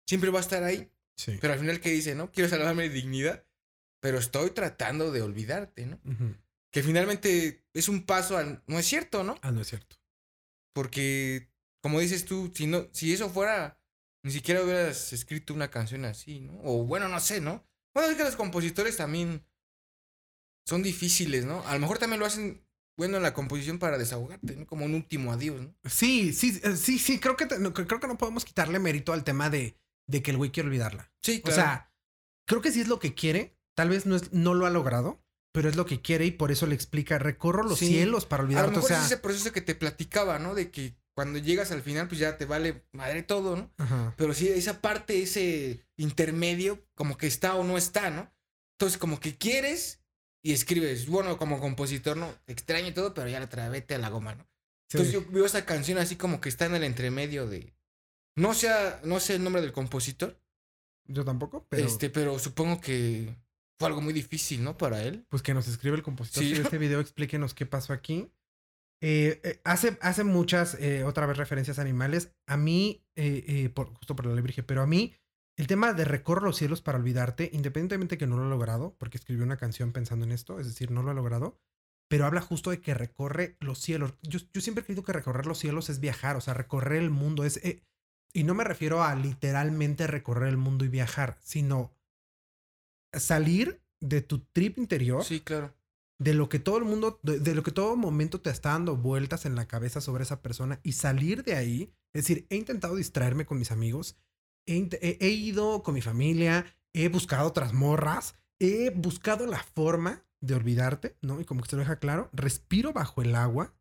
[0.09, 0.91] siempre va a estar ahí.
[1.17, 1.37] Sí.
[1.39, 2.33] Pero al final, ¿qué dice, no?
[2.33, 3.45] Quiero salvarme de dignidad,
[4.01, 6.01] pero estoy tratando de olvidarte, ¿no?
[6.07, 6.35] Ujú.
[6.73, 8.63] Que finalmente es un paso al...
[8.67, 9.37] No es cierto, ¿no?
[9.43, 9.97] Ah, no es cierto.
[10.75, 11.51] Porque,
[11.83, 13.79] como dices tú, si, no, si eso fuera,
[14.25, 16.59] ni siquiera hubieras escrito una canción así, ¿no?
[16.65, 17.65] O bueno, no sé, ¿no?
[17.95, 19.45] Bueno, es que los compositores también
[20.67, 21.67] son difíciles, ¿no?
[21.67, 22.65] A lo mejor también lo hacen,
[22.97, 24.67] bueno, en la composición para desahogarte, ¿no?
[24.67, 25.75] Como un último adiós, ¿no?
[25.85, 29.25] Sí, sí, eh, sí, sí, creo que, no, creo que no podemos quitarle mérito al
[29.25, 31.13] tema de, de que el güey quiere olvidarla.
[31.21, 31.93] Sí, O sea,
[32.47, 33.59] creo que sí es lo que quiere.
[33.75, 35.22] Tal vez no, es, no lo ha logrado,
[35.53, 37.87] pero es lo que quiere y por eso le explica, recorro los Sí.
[37.89, 38.53] cielos para a lo.
[38.69, 40.55] O mejor sea, es ese proceso que te platicaba, ¿no?
[40.55, 43.71] De que cuando llegas al final, pues ya te vale madre todo, ¿no?
[43.77, 44.15] ajá.
[44.17, 48.33] Pero sí, esa parte, ese intermedio, como que está o no está, ¿no?
[48.79, 50.01] Entonces, como que quieres
[50.43, 51.07] y escribes.
[51.07, 52.35] Bueno, como compositor, ¿no?
[52.47, 54.45] Extraño y todo, pero ya la trae, vete a la goma, ¿no?
[54.89, 54.97] Sí.
[54.99, 57.75] Entonces yo veo esa canción así como que está en el entremedio de.
[58.35, 60.41] No sea, no sé el nombre del compositor,
[61.07, 63.37] Yo tampoco, pero este, pero supongo que
[63.83, 64.77] fue algo muy difícil, ¿no?
[64.77, 65.25] Para él.
[65.29, 66.55] pues que nos escribe el compositor Sí.
[66.55, 68.31] de este video, explíquenos qué pasó aquí.
[69.05, 72.33] Eh, eh, hace, hace muchas, eh, otra vez, referencias a animales.
[72.47, 75.15] A mí, eh, por, justo por la alebrije, pero a mí
[75.59, 79.19] el tema de recorro los cielos para olvidarte, independientemente que no lo ha logrado, porque
[79.19, 81.59] escribió una canción pensando en esto, es decir, no lo ha logrado,
[82.09, 84.15] pero habla justo de que recorre los cielos.
[84.23, 87.11] Yo, yo siempre he creído que recorrer los cielos es viajar, o sea, recorrer el
[87.11, 87.61] mundo es...
[88.33, 91.93] y no me refiero a literalmente recorrer el mundo y viajar, sino
[93.15, 95.73] salir de tu trip interior, Sí, claro.
[96.19, 98.97] de lo que todo el mundo, de, de lo que todo momento te está dando
[98.97, 101.93] vueltas en la cabeza sobre esa persona y salir de ahí.
[102.15, 104.17] Es decir, he intentado distraerme con mis amigos,
[104.67, 110.55] he- he ido con mi familia, he buscado otras morras, he buscado la forma de
[110.55, 111.41] olvidarte, ¿no?
[111.41, 113.75] Y como que se lo deja claro, respiro bajo el agua,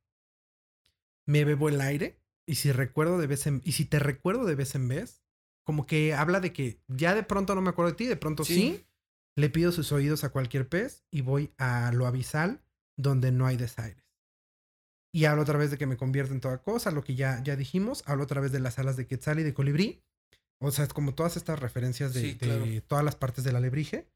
[1.26, 4.56] me bebo el aire y si recuerdo de vez en, y si te recuerdo de
[4.56, 5.22] vez en vez,
[5.64, 8.44] como que habla de que ya de pronto no me acuerdo de ti, de pronto
[8.44, 8.86] sí, Sí.
[9.38, 12.62] Le pido sus oídos a cualquier pez y voy a lo abisal
[12.98, 14.04] donde no hay desaires.
[15.14, 17.56] Y hablo otra vez de que me convierto en toda cosa, lo que ya, ya
[17.56, 18.04] dijimos.
[18.06, 20.04] Hablo otra vez de las alas de Quetzal y de Colibrí.
[20.62, 22.66] O sea, es como todas estas referencias de, Sí, de claro.
[22.88, 24.08] todas las partes del alebrije.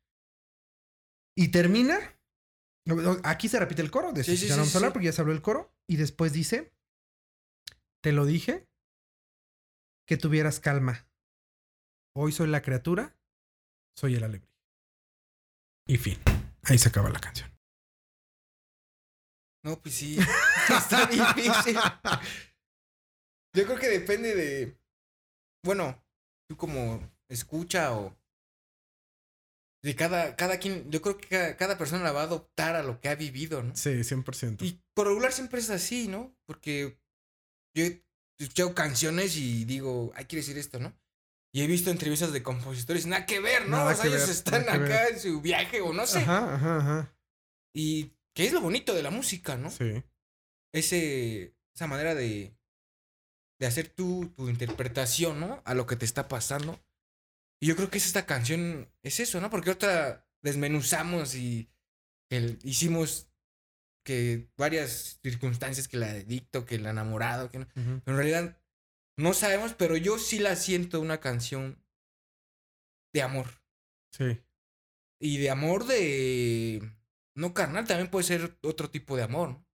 [1.36, 2.00] Y termina.
[3.24, 4.94] Aquí se repite el coro, de Sí, sí, ya no sí, vamos a hablar sí.
[4.94, 5.74] porque ya se habló el coro.
[5.88, 6.72] Y después dice:
[8.02, 8.68] Te lo dije,
[10.08, 11.08] que tuvieras calma.
[12.16, 13.18] Hoy soy la criatura,
[13.98, 14.55] soy el alebrije.
[15.88, 16.20] Y fin.
[16.64, 17.50] Ahí se acaba la canción.
[19.64, 20.18] No, pues sí.
[20.70, 21.78] Está difícil.
[23.56, 24.80] Yo creo que depende de.
[25.64, 26.04] Bueno,
[26.48, 28.16] tú como escucha o.
[29.84, 30.92] De cada, cada quien.
[30.92, 33.62] Yo creo que cada, cada persona la va a adoptar a lo que ha vivido,
[33.62, 33.76] ¿no?
[33.76, 34.64] Sí, 100%.
[34.64, 36.36] Y por regular siempre es así, ¿no?
[36.48, 37.00] Porque
[37.76, 38.04] yo he
[38.40, 40.98] escuchado canciones y digo, ay, quiere decir esto, ¿no?
[41.56, 43.78] Y he visto entrevistas de compositores, nada que ver, ¿no?
[43.78, 46.20] Nada o sea, ellos ver, están acá en su viaje o no sé.
[46.20, 47.16] Ajá, ajá, ajá.
[47.74, 49.72] Y que es lo bonito de la música, ¿no?
[49.72, 50.04] Sí.
[50.74, 52.54] Ese, esa manera de,
[53.60, 55.62] de hacer tu, tu interpretación, ¿no?
[55.64, 56.78] A lo que te está pasando.
[57.62, 59.50] Y yo creo que es esta canción, es eso, ¿no?
[59.50, 61.70] Porque otra desmenuzamos y
[62.30, 63.30] el- hicimos
[64.04, 68.58] que varias circunstancias, que la adicto, que el enamorado, que no- pero en realidad
[69.18, 71.82] no sabemos, pero yo sí la siento una canción
[73.14, 73.48] de amor.
[74.12, 74.42] Sí.
[75.20, 76.92] Y de amor de...
[77.34, 79.50] No carnal, también puede ser otro tipo de amor.
[79.50, 79.66] ¿no?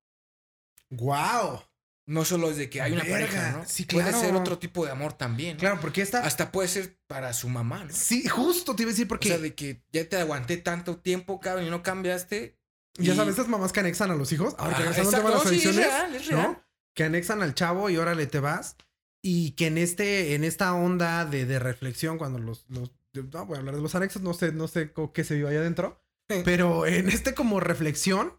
[0.89, 1.62] ¡Wow!
[2.08, 3.66] No solo es de que hay una Verga, pareja, ¿no?
[3.66, 4.20] sí, Puede claro.
[4.20, 5.58] ser otro tipo de amor también.
[5.58, 5.60] ¿no?
[5.62, 6.26] Claro, porque esta.
[6.26, 7.94] Hasta puede ser para su mamá, ¿no?
[7.94, 9.30] Sí, justo te iba a decir O porque.
[9.30, 12.58] sea, de que ya te aguanté tanto tiempo, cabrón, y no cambiaste.
[12.96, 14.56] Ya sabes, estas mamás que anexan a los hijos.
[14.58, 16.42] Ahora que al tema de las sí, es real, es real.
[16.42, 16.64] ¿no?
[16.94, 18.76] Que anexan al chavo y órale, te vas.
[19.24, 23.55] Y que en este, en esta onda de, de reflexión, cuando los, los no voy
[23.57, 26.01] a hablar de los anexos, no sé, no sé qué se vive ahí adentro.
[26.45, 28.34] Pero en este como reflexión,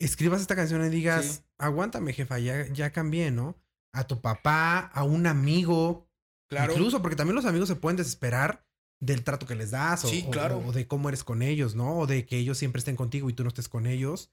[0.00, 1.40] escribas esta canción y digas, Sí.
[1.58, 3.56] aguántame, jefa, ya, ya cambié, ¿no?
[3.92, 6.04] A tu papá, a un amigo,
[6.48, 6.74] Claro.
[6.74, 8.64] Incluso porque también los amigos se pueden desesperar
[9.00, 10.58] del trato que les das o, Sí, o- claro.
[10.64, 11.98] o de cómo eres con ellos, ¿no?
[11.98, 14.30] O de que ellos siempre estén contigo y tú no estés con ellos.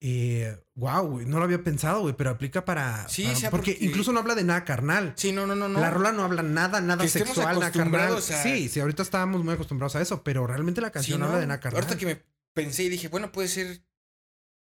[0.00, 3.08] Eh, wow, güey, no lo había pensado, güey, pero aplica para...
[3.08, 5.14] Sí, para- sea, porque, porque- incluso no habla de nada carnal.
[5.16, 5.80] Sí, no, no, no, no.
[5.80, 8.16] La rola no habla nada, nada Que sexual, nada carnal.
[8.16, 11.26] a- Sí, sí, ahorita estábamos muy acostumbrados a eso, pero realmente la Sí, canción no.
[11.26, 11.82] habla de nada carnal.
[11.82, 12.22] Ahorita que me
[12.54, 13.82] pensé y dije, bueno, puede ser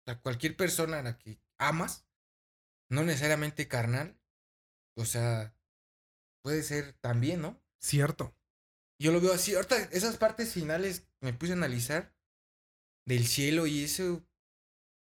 [0.08, 2.06] a cualquier persona a la que amas,
[2.90, 4.18] no necesariamente carnal.
[4.96, 5.54] O sea,
[6.42, 7.62] puede ser también, ¿no?
[7.82, 8.34] Cierto.
[9.02, 9.56] Yo lo veo así.
[9.56, 12.14] Ahorita esas partes finales me puse a analizar
[13.06, 14.24] del cielo y eso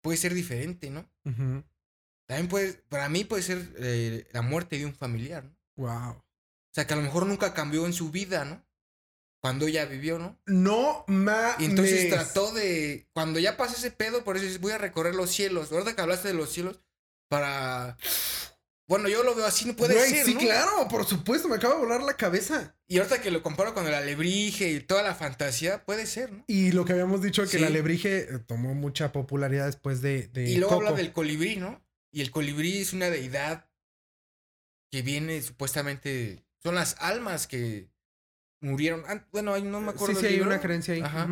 [0.01, 1.09] puede ser diferente, ¿no?
[2.25, 5.55] También puede, para mí puede ser eh, la muerte de un familiar, ¿no?
[5.77, 6.11] Wow.
[6.11, 8.63] O sea, que a lo mejor nunca cambió en su vida, ¿no?
[9.41, 10.37] Cuando ella vivió, ¿no?
[10.45, 11.59] No mames.
[11.59, 13.07] Y entonces trató de.
[13.13, 15.71] Cuando ya pasó ese pedo, por eso voy a recorrer los cielos.
[15.71, 16.81] Ahorita que hablaste de los cielos,
[17.29, 17.97] para.
[18.89, 20.25] Bueno, yo lo veo así, no puede Güey, ser.
[20.25, 20.39] sí, ¿no?
[20.41, 22.75] claro, por supuesto, me acaba de volar la cabeza.
[22.87, 26.43] Y ahorita que lo comparo con el alebrije y toda la fantasía, puede ser, ¿no?
[26.47, 27.57] Y lo que habíamos dicho, que Sí.
[27.57, 30.87] el alebrije eh, tomó mucha popularidad después de, de Y luego Coco.
[30.87, 31.85] habla del colibrí, ¿no?
[32.11, 33.69] Y el colibrí es una deidad
[34.91, 36.43] que viene supuestamente.
[36.63, 37.91] Son las almas que
[38.59, 39.03] murieron.
[39.07, 40.15] an- Bueno, no me acuerdo.
[40.15, 40.47] Sí, sí, hay libro.
[40.49, 41.01] una creencia ahí.
[41.01, 41.29] Ajá.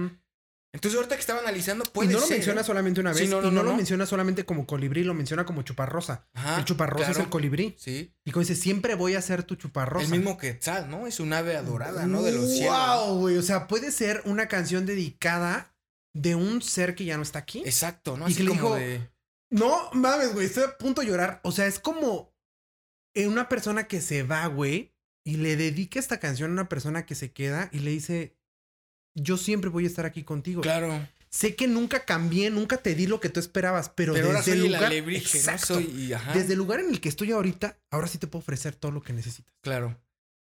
[0.78, 2.64] Entonces, ahorita que estaba analizando, Y puede no lo menciona ¿eh?
[2.64, 3.30] solamente una Sí, vez.
[3.32, 6.28] no, no, y no, no, lo menciona solamente como colibrí, lo menciona como chuparrosa.
[6.36, 7.76] Ajá, el chuparrosa es el colibrí.
[7.80, 8.14] Sí.
[8.24, 10.06] Y como dice, siempre voy a ser tu chuparrosa.
[10.06, 11.08] El mismo Quetzal, ¿no?
[11.08, 12.22] Es un ave adorada, ¿no?
[12.22, 12.76] De los cielos.
[12.76, 13.38] Wow, güey.
[13.38, 15.74] O sea, puede ser una canción dedicada
[16.14, 17.64] de un ser que ya no está aquí.
[17.66, 18.28] Exacto, ¿no?
[18.28, 19.10] Y Así que le como dijo- de.
[19.50, 20.46] No mames, güey.
[20.46, 21.40] Estoy a punto de llorar.
[21.44, 22.36] O sea, es como
[23.16, 24.94] eh, una persona que se va, güey,
[25.26, 28.37] y le dedica esta canción a una persona que se queda y le dice:
[29.20, 30.62] Yo siempre voy a estar aquí contigo.
[30.62, 31.08] Claro.
[31.30, 34.52] Sé que nunca cambié, nunca te di lo que tú esperabas, pero, Pero, ahora desde
[34.54, 34.84] soy el lugar.
[34.86, 35.40] alebrije, ¿no?
[35.40, 35.74] Exacto.
[35.76, 36.14] Soy.
[36.34, 39.02] Desde el lugar en el que estoy ahorita, ahora sí te puedo ofrecer todo lo
[39.02, 39.54] que necesitas.
[39.62, 40.00] Claro.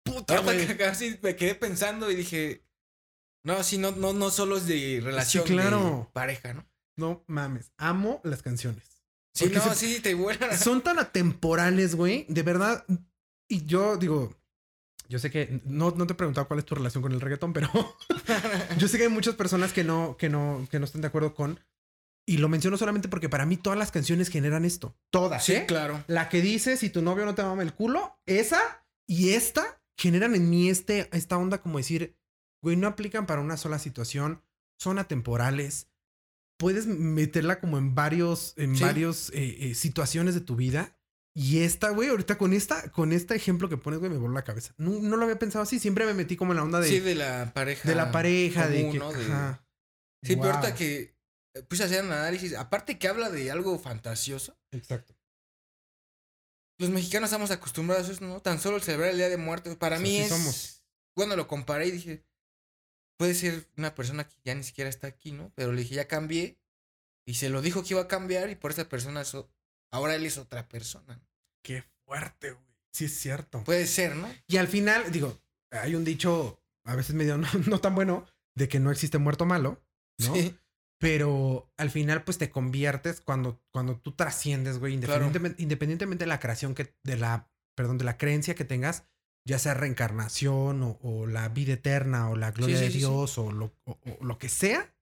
[0.02, 0.76] Puta, güey.
[0.78, 2.64] casi me quedé pensando y dije,
[3.44, 6.06] no, sí, no, no, no solo es de relación claro.
[6.08, 6.66] de pareja, ¿no?
[6.96, 7.72] No mames.
[7.76, 8.84] Amo las canciones.
[9.34, 10.58] Sí, Porque no, se- sí, te vuelan.
[10.58, 12.26] Son tan atemporales, güey.
[12.28, 12.84] De verdad.
[13.48, 14.34] Y yo digo.
[15.10, 17.52] Yo sé que no, no te he preguntado cuál es tu relación con el reggaetón,
[17.52, 17.68] pero
[18.78, 21.34] yo sé que hay muchas personas que no, que no, que no están de acuerdo
[21.34, 21.58] con.
[22.26, 24.96] Y lo menciono solamente porque para mí todas las canciones generan esto.
[25.10, 25.64] Todas, Sí, ¿eh?
[25.66, 26.04] claro.
[26.06, 30.34] La que dice si tu novio no te mama el culo, esa y esta generan
[30.36, 32.16] en mí este, esta onda como decir,
[32.62, 34.44] güey, no aplican para una sola situación,
[34.78, 35.88] son atemporales.
[36.56, 38.84] Puedes meterla como en varios, en Sí.
[38.84, 40.96] varios eh, eh, situaciones de tu vida.
[41.42, 44.44] Y esta, güey, ahorita con esta, con este ejemplo que pones, güey, me voló la
[44.44, 44.74] cabeza.
[44.76, 45.78] No, no lo había pensado así.
[45.78, 47.88] Siempre me metí como en la onda de, sí, de la pareja.
[47.88, 48.98] de la pareja, de común, que.
[48.98, 49.12] ¿no?
[49.12, 49.66] De- ajá.
[50.22, 51.16] Sí, pero ahorita que
[51.54, 55.16] eh, puse a hacer un análisis, aparte que habla de algo fantasioso, Exacto.
[56.78, 58.40] los mexicanos estamos acostumbrados a eso, ¿no?
[58.42, 59.76] Tan solo celebrar el Día de Muertos.
[59.76, 60.28] Para Sí, mí es.
[60.28, 60.84] somos.
[61.16, 62.24] Bueno, lo comparé y dije,
[63.18, 65.52] puede ser una persona que ya ni siquiera está aquí, ¿no?
[65.54, 66.58] Pero le dije, ya cambié.
[67.26, 69.50] Y se lo dijo que iba a cambiar y por esa persona, so-
[69.90, 71.22] ahora él es otra persona.
[71.62, 72.64] Qué fuerte, güey.
[72.92, 73.62] Sí, es cierto.
[73.64, 74.28] Puede ser, ¿no?
[74.46, 75.40] Y al final, digo,
[75.70, 79.46] hay un dicho, a veces medio no, no tan bueno, de que no existe muerto
[79.46, 79.82] malo,
[80.18, 80.34] ¿no?
[80.34, 80.56] Sí.
[80.98, 85.24] Pero al final, pues te conviertes cuando, cuando tú trasciendes, güey, Claro.
[85.26, 89.04] independientemente, independientemente de la creación que, de la, perdón, de la creencia que tengas,
[89.48, 92.98] ya sea reencarnación o, o la vida eterna o la gloria Sí, sí, de.
[92.98, 94.94] Dios O, lo, o- o lo que sea,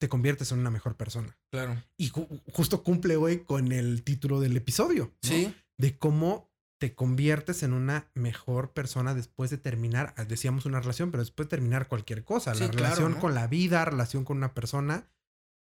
[0.00, 1.36] te conviertes en una mejor persona.
[1.52, 1.76] Claro.
[1.98, 5.12] Y ju- justo cumple, güey, con el título del episodio.
[5.22, 5.28] ¿no?
[5.28, 5.54] Sí.
[5.80, 11.10] De cómo te conviertes en una mejor persona después de terminar, ah, decíamos una relación,
[11.10, 13.20] pero después de terminar cualquier cosa, Sí, la claro, relación ¿no?
[13.20, 15.10] con la vida, relación con una persona,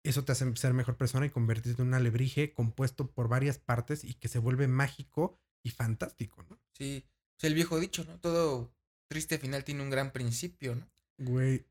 [0.04, 4.04] eso te hace ser mejor persona y convertirte en un alebrije compuesto por varias partes
[4.04, 6.58] y que se vuelve mágico y fantástico, ¿no?
[6.72, 7.04] Sí.
[7.36, 8.18] Es el viejo dicho, ¿no?
[8.18, 8.72] Todo
[9.08, 10.88] triste final tiene un gran principio, ¿no?
[11.18, 11.66] Güey,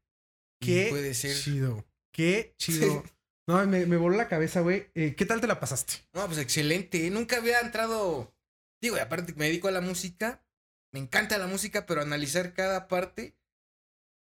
[0.62, 1.36] qué puede ser.
[1.36, 3.04] chido, qué chido.
[3.48, 4.88] No, me, me voló la cabeza, güey.
[4.94, 5.94] Eh, ¿Qué tal te la pasaste?
[6.14, 7.10] No, pues excelente.
[7.10, 8.34] Nunca había entrado.
[8.82, 10.46] Digo, y aparte me dedico a la música.
[10.94, 13.38] Me encanta la música, pero analizar cada parte.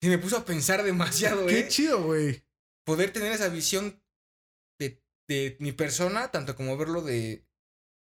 [0.02, 1.68] Y me puso a pensar demasiado, Qué ¿eh?
[1.68, 2.44] chido, güey.
[2.84, 4.02] Poder tener esa visión
[4.78, 7.46] de, de mi persona, tanto como verlo de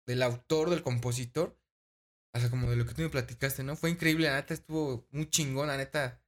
[0.08, 1.58] del autor, del compositor,
[2.34, 3.76] hasta como de lo que tú me platicaste, ¿no?
[3.76, 6.22] Fue increíble, la neta, estuvo muy chingón, la neta.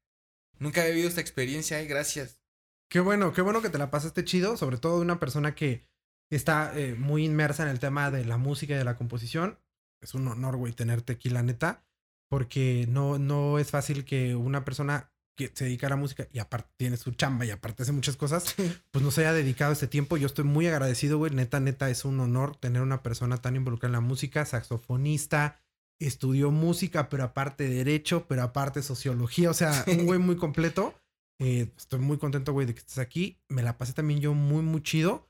[0.59, 1.85] Nunca había vivido esta experiencia, ¿eh?
[1.85, 2.41] Gracias.
[2.89, 5.87] Qué bueno, qué bueno que te la pasaste chido, sobre todo de una persona que
[6.29, 9.59] está eh, muy inmersa en el tema de la música y de la composición.
[10.05, 11.83] Es un honor, güey, tenerte aquí, la neta,
[12.29, 16.39] porque no, no es fácil que una persona que se dedica a la música y
[16.39, 18.55] aparte tiene su chamba y aparte hace muchas cosas,
[18.91, 20.15] pues nos haya dedicado este tiempo.
[20.15, 21.33] Yo estoy muy agradecido, güey.
[21.33, 25.59] Neta, neta, es un honor tener una persona tan involucrada en la música, saxofonista,
[25.99, 30.93] estudió música, pero aparte derecho, pero aparte sociología, o sea, un güey muy completo.
[31.39, 33.39] Eh, estoy muy contento, güey, de que estés aquí.
[33.49, 35.27] Me la pasé también yo muy, muy chido.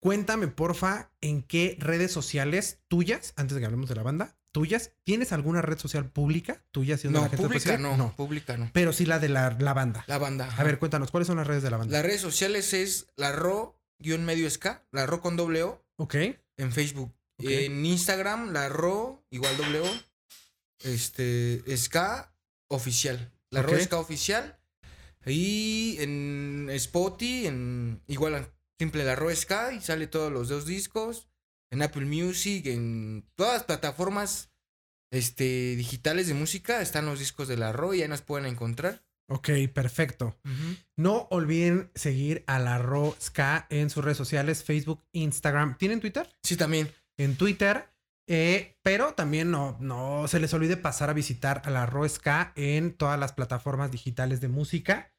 [0.00, 4.92] Cuéntame, porfa, en qué redes sociales tuyas, antes de que hablemos de la banda, tuyas,
[5.04, 6.96] ¿tienes alguna red social pública tuya?
[6.96, 7.80] donde No, la puede pública seguir?
[7.80, 8.70] no, pública no.
[8.72, 10.04] Pero sí la de la, la banda.
[10.06, 10.48] La banda.
[10.56, 11.92] A ver, cuéntanos, ¿cuáles son las redes de la banda?
[11.92, 16.14] Las redes sociales es la ro guion medio ska, la ro con doble O Ok.
[16.56, 17.12] en Facebook.
[17.38, 17.46] Ok.
[17.48, 19.90] En Instagram, la ro igual doble O,
[20.84, 22.32] este, ska
[22.68, 23.32] oficial.
[23.50, 24.58] La ro ska oficial.
[25.26, 31.28] Y en Spotify, en igual simple la ro ska y sale todos los dos discos.
[31.70, 34.50] En Apple Music, en todas las plataformas
[35.12, 39.04] este, digitales de música están los discos de la ro y ahí nos pueden encontrar.
[39.30, 40.38] Ok, perfecto.
[40.96, 45.76] No olviden seguir a la Rosca en sus redes sociales, Facebook, Instagram.
[45.76, 46.30] ¿Tienen Twitter?
[46.42, 46.90] Sí, también.
[47.18, 47.90] En Twitter.
[48.26, 52.94] eh, pero también no, no se les olvide pasar a visitar a la Rosca en
[52.94, 55.12] todas las plataformas digitales de música.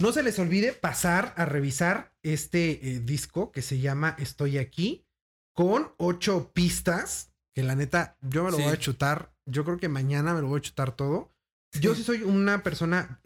[0.00, 5.06] No se les olvide pasar a revisar este eh, disco que se llama Estoy aquí
[5.54, 7.32] con ocho pistas.
[7.54, 8.64] Que la neta, yo me lo Sí.
[8.64, 9.32] voy a chutar.
[9.46, 11.32] Yo creo que mañana me lo voy a chutar todo.
[11.80, 13.20] Yo sí soy una persona.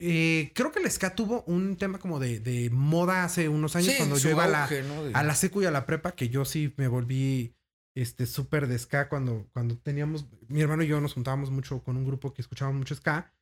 [0.00, 3.92] eh, creo que el ska tuvo un tema como de, de moda hace unos años
[3.92, 5.04] Sí, cuando yo iba a la, ¿no?
[5.04, 7.54] De- a la secu y a la prepa, que yo sí me volví
[7.96, 10.26] este súper de ska cuando, cuando teníamos.
[10.48, 13.32] Mi hermano y yo nos juntábamos mucho con un grupo que escuchaba mucho ska.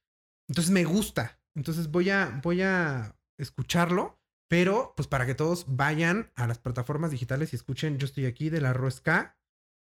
[0.46, 1.40] Entonces me gusta.
[1.54, 4.18] Entonces voy a, voy a escucharlo.
[4.48, 8.50] Pero, pues para que todos vayan a las plataformas digitales y escuchen Yo estoy aquí
[8.50, 9.38] de la Rosca.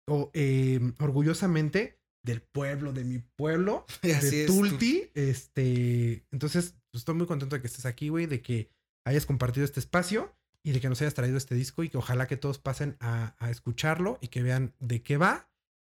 [0.05, 5.11] O eh, orgullosamente del pueblo, de mi pueblo Así de es, Tulti.
[5.13, 8.69] Este, entonces, pues, estoy muy contento de que estés aquí, güey, de que
[9.05, 12.27] hayas compartido este espacio y de que nos hayas traído este disco y que ojalá
[12.27, 15.49] que todos pasen a, a escucharlo y que vean de qué va.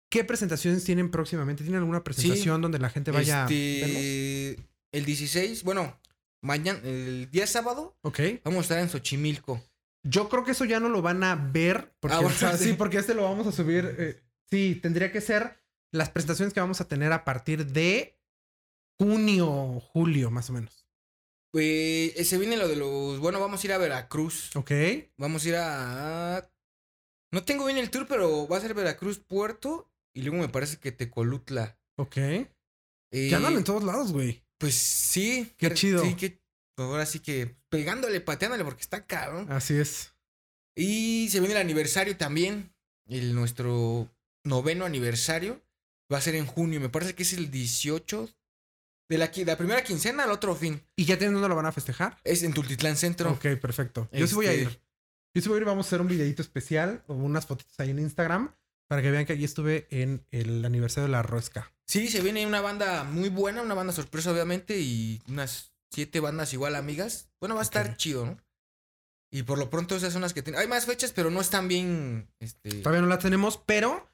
[0.09, 1.63] ¿Qué presentaciones tienen próximamente?
[1.63, 4.65] ¿Tienen alguna presentación donde la gente vaya a verlos?
[4.95, 5.99] El 16, bueno,
[6.41, 8.19] mañana, el día sábado, Ok.
[8.43, 9.61] vamos a estar en Xochimilco.
[10.03, 11.93] Yo creo que eso ya no lo van a ver.
[11.99, 12.65] Porque, Ah, bueno, o sea, sí.
[12.65, 13.95] sí, porque este lo vamos a subir.
[13.97, 15.59] eh, sí, tendría que ser
[15.91, 18.17] las presentaciones que vamos a tener a partir de
[18.99, 20.85] junio, julio, más o menos.
[21.51, 23.19] Pues eh, se viene lo de los.
[23.19, 24.55] Bueno, vamos a ir a Veracruz.
[24.55, 24.71] Ok.
[25.17, 26.51] Vamos a ir a.
[27.31, 29.89] No tengo bien el tour, pero va a ser Veracruz, Puerto.
[30.13, 31.77] Y luego me parece que Tecolutla.
[31.97, 32.17] Ok.
[32.17, 32.47] Eh,
[33.29, 34.43] Ya andan en todos lados, güey.
[34.57, 35.53] Pues sí.
[35.57, 36.03] Qué chido.
[36.03, 36.39] Sí, que.
[36.77, 39.49] Ahora sí que pegándole, pateándole, porque está cabrón.
[39.51, 40.13] Así es.
[40.75, 42.73] Y se viene el aniversario también.
[43.07, 45.61] El nuestro noveno aniversario.
[46.11, 46.79] Va a ser en junio.
[46.81, 48.29] Me parece que es el 18
[49.09, 50.81] de la, primera quincena al otro fin.
[50.95, 52.17] ¿Y ya tienen dónde lo van a festejar?
[52.23, 53.31] Es en Tultitlán Centro.
[53.31, 54.09] Ok, perfecto.
[54.11, 54.81] Yo sí voy a Este- ir.
[55.33, 55.65] Yo sí voy a ir.
[55.65, 58.53] Vamos a hacer un videito especial o unas fotitos ahí en Instagram
[58.87, 61.71] para que vean que allí estuve en el aniversario de la rosca.
[61.87, 66.53] Sí, se viene una banda muy buena, una banda sorpresa, obviamente, y unas siete bandas
[66.53, 67.29] igual amigas.
[67.39, 68.37] Bueno, va a estar chido, ¿no?
[69.31, 70.61] Y por lo pronto esas son las que tienen.
[70.61, 72.29] Hay más fechas, pero no están bien.
[72.39, 72.69] Este...
[72.81, 74.07] Todavía no la tenemos, pero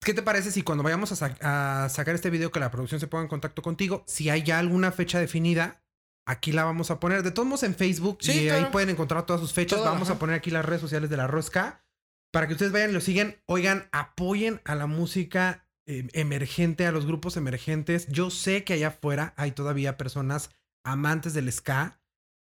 [0.00, 1.36] ¿qué te parece si cuando vayamos a, sa-
[1.84, 4.58] a sacar este video que la producción se ponga en contacto contigo, si hay ya
[4.58, 5.82] alguna fecha definida,
[6.26, 7.22] aquí la vamos a poner.
[7.22, 9.78] De todos modos en Facebook Sí, y ahí pueden encontrar todas sus fechas.
[9.80, 10.16] Todo, vamos ajá.
[10.16, 11.84] a poner aquí las redes sociales de la rosca
[12.32, 13.36] para que ustedes vayan y lo sigan.
[13.46, 18.06] Oigan, apoyen a la música eh, emergente, a los grupos emergentes.
[18.08, 20.50] Yo sé que allá afuera hay todavía personas
[20.84, 22.00] amantes del ska.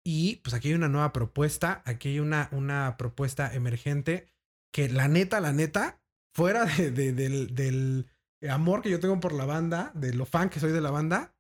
[0.07, 4.27] Y pues aquí hay una nueva propuesta, aquí hay una, una propuesta emergente
[4.71, 6.03] que la neta, la neta,
[6.35, 8.07] fuera de- de- del, del
[8.51, 11.35] amor que yo tengo por la banda, de lo fan que soy de la banda,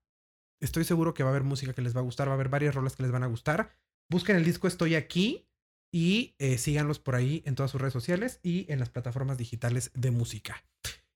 [0.62, 2.48] estoy seguro que va a haber música que les va a gustar, va a haber
[2.48, 3.70] varias rolas que les van a gustar.
[4.10, 5.46] Busquen el disco Estoy aquí
[5.94, 9.92] y eh, síganlos por ahí en todas sus redes sociales y en las plataformas digitales
[9.94, 10.64] de música.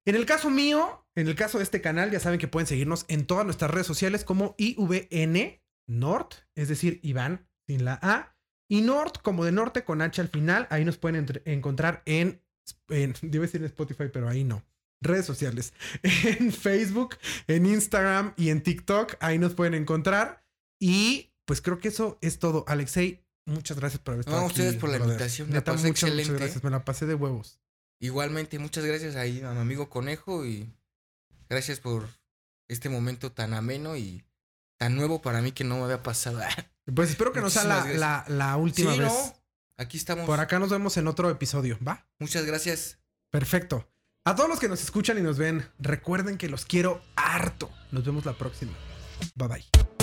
[0.05, 3.05] En el caso mío, en el caso de este canal, ya saben que pueden seguirnos
[3.09, 8.37] en todas nuestras redes sociales como IVN Nord, es decir, Iván sin la A,
[8.71, 10.69] y Nord como de norte con H al final.
[10.71, 12.41] Ahí nos pueden encontrar en,
[12.89, 14.65] en, debe decir en Spotify, pero ahí no.
[15.01, 15.75] Redes sociales,
[16.05, 17.17] en Facebook,
[17.49, 19.17] en Instagram y en TikTok.
[19.19, 20.45] Ahí nos pueden encontrar.
[20.81, 22.65] Y pues creo que eso es todo.
[22.69, 24.55] Alexei, muchas gracias por haber estado No, aquí.
[24.61, 25.13] ustedes por la brother.
[25.15, 26.43] invitación, me Neta, pasé muchas, muchas excelente.
[26.45, 26.65] gracias.
[26.65, 27.59] Me la pasé de huevos.
[28.01, 30.73] Igualmente, muchas gracias ahí a mi amigo Conejo y
[31.49, 32.09] gracias por
[32.69, 34.25] este momento tan ameno y
[34.79, 36.41] tan nuevo para mí que no me había pasado.
[36.95, 39.09] Pues espero que no sea la, Muchísimas la, la última sí, vez.
[39.09, 39.35] no.
[39.77, 40.27] Aquí estamos.
[40.27, 42.07] Por acá nos vemos en otro episodio, ¿va?
[42.19, 42.99] Muchas gracias.
[43.31, 43.89] Perfecto.
[44.25, 47.71] A todos los que nos escuchan y nos ven, recuerden que los quiero harto.
[47.93, 48.73] Nos vemos la próxima.
[49.35, 49.98] Bye bye.